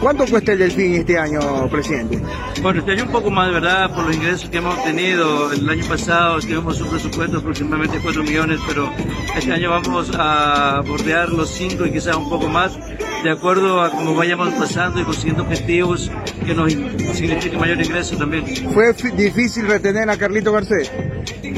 [0.00, 2.20] ¿Cuánto cuesta el Delfín este año, presidente?
[2.60, 5.52] Bueno, este año un poco más verdad por los ingresos que hemos obtenido.
[5.52, 8.92] El año pasado tuvimos un presupuesto de aproximadamente 4 millones, pero
[9.36, 12.76] este año vamos a bordear los 5 y quizás un poco más
[13.22, 16.10] de acuerdo a cómo vayamos pasando y consiguiendo objetivos
[16.44, 18.44] que nos signifiquen mayor ingreso también.
[18.72, 20.90] ¿Fue difícil retener a Carlito Garcés?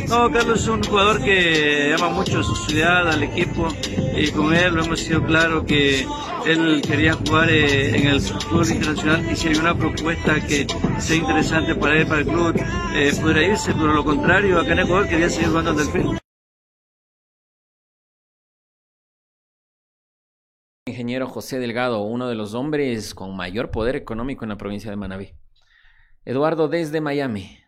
[0.09, 3.69] No, Carlos es un jugador que ama mucho a su ciudad, al equipo,
[4.17, 6.07] y con él lo hemos sido claro que
[6.47, 10.67] él quería jugar eh, en el fútbol internacional y si hay una propuesta que
[10.99, 12.55] sea interesante para él, para el club,
[12.95, 16.24] eh, podría irse, pero lo contrario, acá en Ecuador quería seguir jugando en Delfín.
[20.95, 24.97] Ingeniero José Delgado, uno de los hombres con mayor poder económico en la provincia de
[24.97, 25.33] Manabí.
[26.25, 27.59] Eduardo, desde Miami.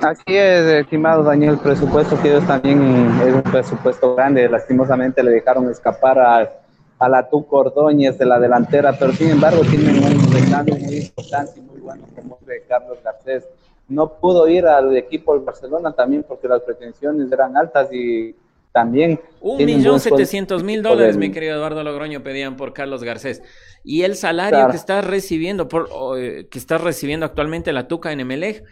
[0.00, 2.80] Así es, estimado Daniel, el presupuesto que ellos también
[3.26, 4.48] es un presupuesto grande.
[4.48, 10.02] Lastimosamente le dejaron escapar a la Tuco Ordóñez de la delantera, pero sin embargo tienen
[10.02, 13.46] un recambio muy importante y muy bueno como de Carlos Garcés.
[13.86, 18.34] No pudo ir al equipo del Barcelona también porque las pretensiones eran altas y
[18.74, 19.20] también...
[19.40, 23.42] Un millón setecientos mil dólares, mi querido Eduardo Logroño, pedían por Carlos Garcés.
[23.84, 28.20] Y el salario que está recibiendo, por, eh, que está recibiendo actualmente la Tuca en
[28.20, 28.64] Emelec,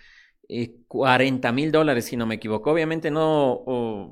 [0.89, 2.73] 40 eh, mil dólares, si no me equivoco.
[2.73, 3.63] Obviamente no,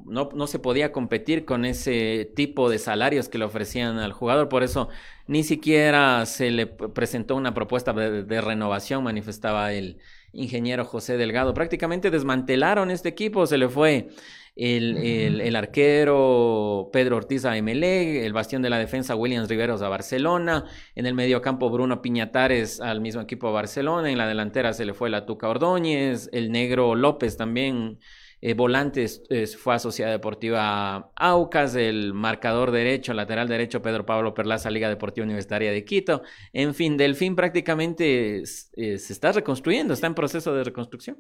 [0.07, 4.49] no, no, se podía competir con ese tipo de salarios que le ofrecían al jugador,
[4.49, 4.88] por eso
[5.26, 9.99] ni siquiera se le presentó una propuesta de, renovación, manifestaba el
[10.32, 11.54] ingeniero José Delgado.
[11.54, 14.08] Prácticamente desmantelaron este equipo, se le fue
[14.56, 19.88] el, el, arquero Pedro Ortiz a MLE, el bastión de la defensa Williams Riveros a
[19.88, 20.64] Barcelona,
[20.94, 25.10] en el mediocampo Bruno Piñatares al mismo equipo Barcelona, en la delantera se le fue
[25.10, 27.98] la Tuca Ordóñez, el negro López también.
[28.43, 29.22] Eh, volantes
[29.59, 35.24] fue a Sociedad Deportiva Aucas, el marcador derecho, lateral derecho Pedro Pablo Perlaza, Liga Deportiva
[35.24, 36.22] Universitaria de Quito.
[36.53, 41.18] En fin, Delfín prácticamente eh, se está reconstruyendo, está en proceso de reconstrucción.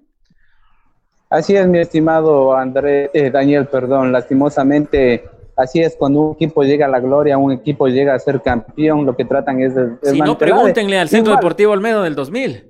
[1.28, 5.24] Así es, mi estimado André, eh, Daniel, perdón, lastimosamente,
[5.56, 9.06] así es cuando un equipo llega a la gloria, un equipo llega a ser campeón,
[9.06, 9.90] lo que tratan es de...
[10.02, 12.69] si no, pregúntenle al Centro Deportivo Olmedo del 2000.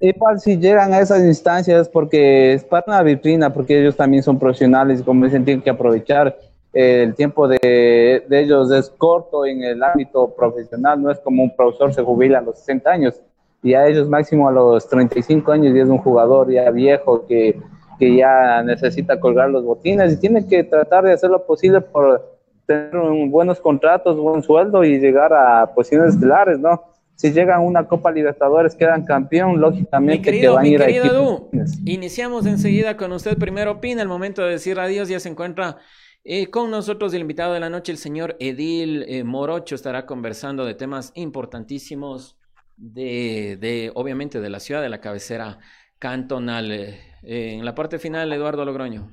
[0.00, 4.38] Igual si llegan a esas instancias porque es para una vitrina, porque ellos también son
[4.38, 6.38] profesionales y como dicen tienen que aprovechar
[6.72, 11.42] eh, el tiempo de, de, ellos es corto en el ámbito profesional, no es como
[11.42, 13.20] un profesor se jubila a los 60 años
[13.62, 17.60] y a ellos máximo a los 35 años y es un jugador ya viejo que
[18.00, 22.38] que ya necesita colgar los botines y tiene que tratar de hacer lo posible por
[22.66, 22.92] tener
[23.28, 26.82] buenos contratos, buen sueldo y llegar a posiciones estelares, ¿no?
[27.20, 31.50] Si llegan a una Copa Libertadores, quedan campeón, lógicamente que van a ir a Edu,
[31.84, 33.36] iniciamos enseguida con usted.
[33.36, 35.76] Primero opina, el momento de decir adiós ya se encuentra
[36.24, 40.64] eh, con nosotros el invitado de la noche, el señor Edil eh, Morocho, estará conversando
[40.64, 42.38] de temas importantísimos
[42.78, 45.58] de, de, obviamente, de la ciudad, de la cabecera
[45.98, 46.72] cantonal.
[46.72, 49.10] Eh, en la parte final, Eduardo Logroño.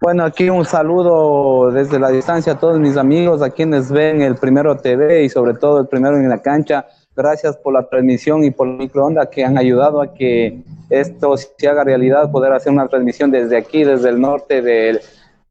[0.00, 4.36] Bueno, aquí un saludo desde la distancia a todos mis amigos, a quienes ven el
[4.36, 6.86] Primero TV y sobre todo el Primero en la cancha.
[7.16, 11.68] Gracias por la transmisión y por la microonda que han ayudado a que esto se
[11.68, 15.00] haga realidad, poder hacer una transmisión desde aquí, desde el norte del,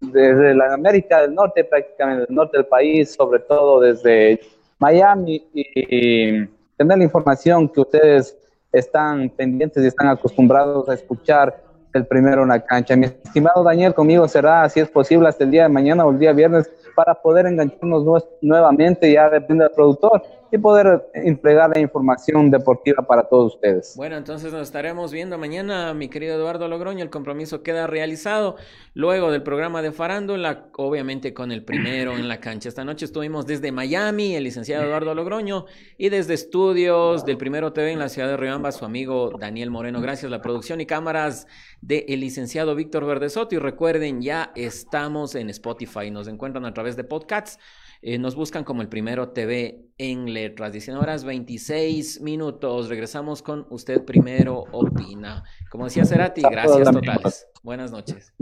[0.01, 4.41] desde la América del Norte, prácticamente el norte del país, sobre todo desde
[4.80, 6.45] Miami y
[6.78, 8.38] tener la información que ustedes
[8.72, 12.95] están pendientes y están acostumbrados a escuchar el primero en la cancha.
[12.95, 16.20] Mi estimado Daniel, conmigo será, si es posible, hasta el día de mañana o el
[16.20, 20.24] día viernes para poder engancharnos nuevamente, ya depende del productor,
[20.54, 23.95] y poder entregar la información deportiva para todos ustedes.
[23.97, 27.01] Bueno, entonces nos estaremos viendo mañana, mi querido Eduardo Logroño.
[27.01, 28.58] El compromiso queda realizado
[28.93, 32.70] luego del programa de Farándula, obviamente con el primero en la cancha.
[32.70, 35.66] Esta noche estuvimos desde Miami, el licenciado Eduardo Logroño,
[35.97, 40.01] y desde estudios del Primero TV en la ciudad de Riobamba, su amigo Daniel Moreno.
[40.01, 41.47] Gracias, la producción y cámaras
[41.82, 43.56] del licenciado Víctor Verdesoto.
[43.56, 47.58] Y recuerden, ya estamos en Spotify, nos encuentran a través de podcasts.
[48.06, 50.74] Eh, nos buscan como el primero TV en letras.
[50.74, 52.89] 19 horas 26 minutos.
[52.89, 55.45] Regresamos con Usted Primero Opina.
[55.72, 57.47] Como decía Cerati, gracias totales.
[57.64, 58.34] Buenas noches.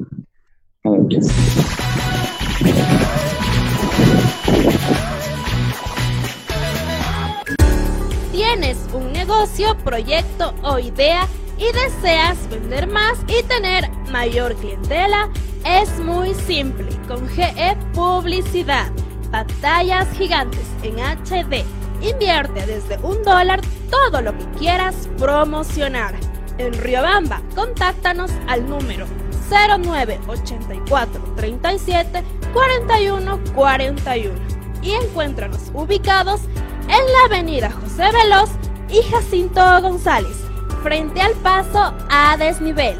[8.31, 11.27] Tienes un negocio, proyecto o idea
[11.59, 15.29] y deseas vender más y tener mayor clientela,
[15.63, 18.91] es muy simple con GE Publicidad
[19.31, 21.65] pantallas gigantes en HD.
[22.01, 26.15] Invierte desde un dólar todo lo que quieras promocionar.
[26.57, 29.05] En Riobamba, contáctanos al número
[29.49, 32.23] 0984 37
[32.53, 34.33] 41 41
[34.81, 36.41] y encuéntranos ubicados
[36.83, 38.49] en la avenida José Veloz
[38.89, 40.37] y Jacinto González,
[40.83, 42.99] frente al paso a desnivel.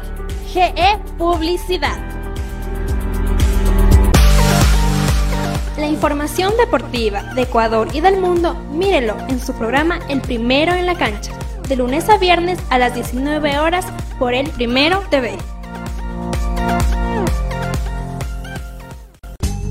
[0.52, 2.11] GE Publicidad.
[5.82, 10.86] La información deportiva de Ecuador y del mundo, mírelo en su programa El Primero en
[10.86, 11.32] la Cancha,
[11.68, 13.84] de lunes a viernes a las 19 horas
[14.16, 15.36] por El Primero TV.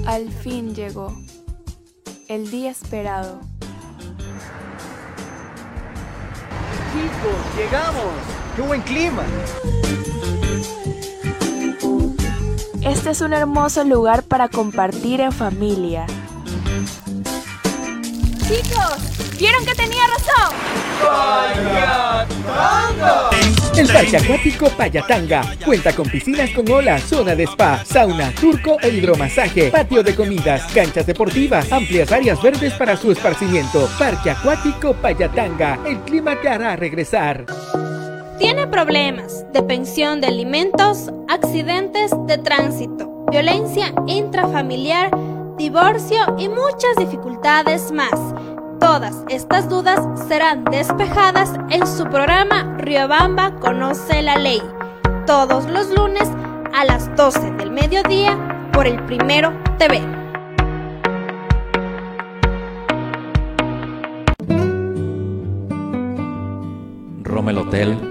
[0.05, 1.15] Al fin llegó
[2.27, 3.39] el día esperado.
[6.91, 8.13] Chicos, llegamos.
[8.57, 9.23] ¡Qué buen clima!
[12.83, 16.07] Este es un hermoso lugar para compartir en familia.
[18.47, 20.55] Chicos, ¿vieron que tenía razón?
[23.77, 28.89] El Parque Acuático Payatanga cuenta con piscinas con olas, zona de spa, sauna, turco e
[28.89, 33.87] hidromasaje, patio de comidas, canchas deportivas, amplias áreas verdes para su esparcimiento.
[33.99, 37.45] Parque Acuático Payatanga, el clima te hará regresar.
[38.41, 45.11] Tiene problemas de pensión de alimentos, accidentes de tránsito, violencia intrafamiliar,
[45.59, 48.09] divorcio y muchas dificultades más.
[48.79, 54.63] Todas estas dudas serán despejadas en su programa Riobamba Conoce la Ley,
[55.27, 56.27] todos los lunes
[56.73, 60.01] a las 12 del mediodía por el Primero TV.
[67.21, 68.10] Rommel Hotel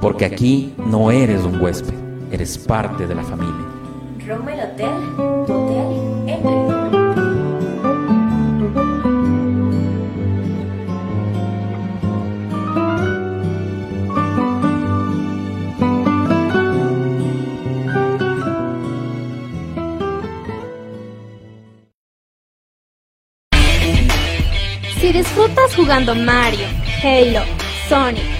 [0.00, 1.94] Porque aquí no eres un huésped,
[2.32, 3.66] eres parte de la familia.
[4.26, 4.88] Roma el Hotel,
[5.46, 6.40] tu hotel en
[25.00, 26.66] Si disfrutas jugando Mario,
[27.02, 27.42] Halo,
[27.88, 28.39] Sonic,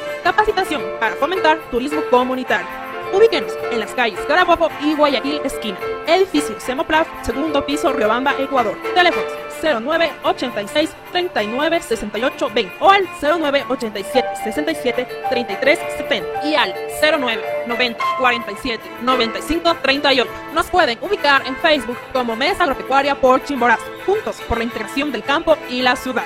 [0.23, 2.67] Capacitación para fomentar turismo comunitario.
[3.13, 5.77] Ubíquenos en las calles Carabobo y Guayaquil esquina.
[6.07, 8.77] Edificio Semoplaf, segundo piso, Riobamba, Ecuador.
[8.95, 16.73] Teléfonos 09 86 39 68 20 o al 09 87 67 33 70 y al
[17.01, 20.31] 09 90 47 95 38.
[20.53, 25.23] Nos pueden ubicar en Facebook como Mesa Agropecuaria por Chimborazo, juntos por la integración del
[25.23, 26.25] campo y la ciudad.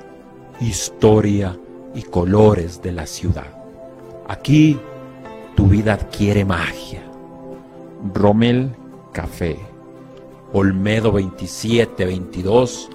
[0.61, 1.57] historia
[1.93, 3.47] y colores de la ciudad.
[4.27, 4.79] Aquí
[5.55, 7.01] tu vida adquiere magia.
[8.13, 8.71] Rommel
[9.11, 9.57] Café,
[10.53, 12.89] Olmedo 2722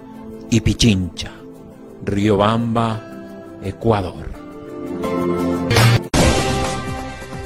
[0.50, 1.32] y Pichincha,
[2.04, 3.02] Riobamba,
[3.62, 4.46] Ecuador.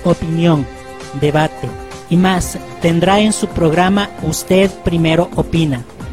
[0.04, 0.66] opinión,
[1.20, 1.68] debate
[2.08, 5.84] y más tendrá en su programa Usted Primero Opina,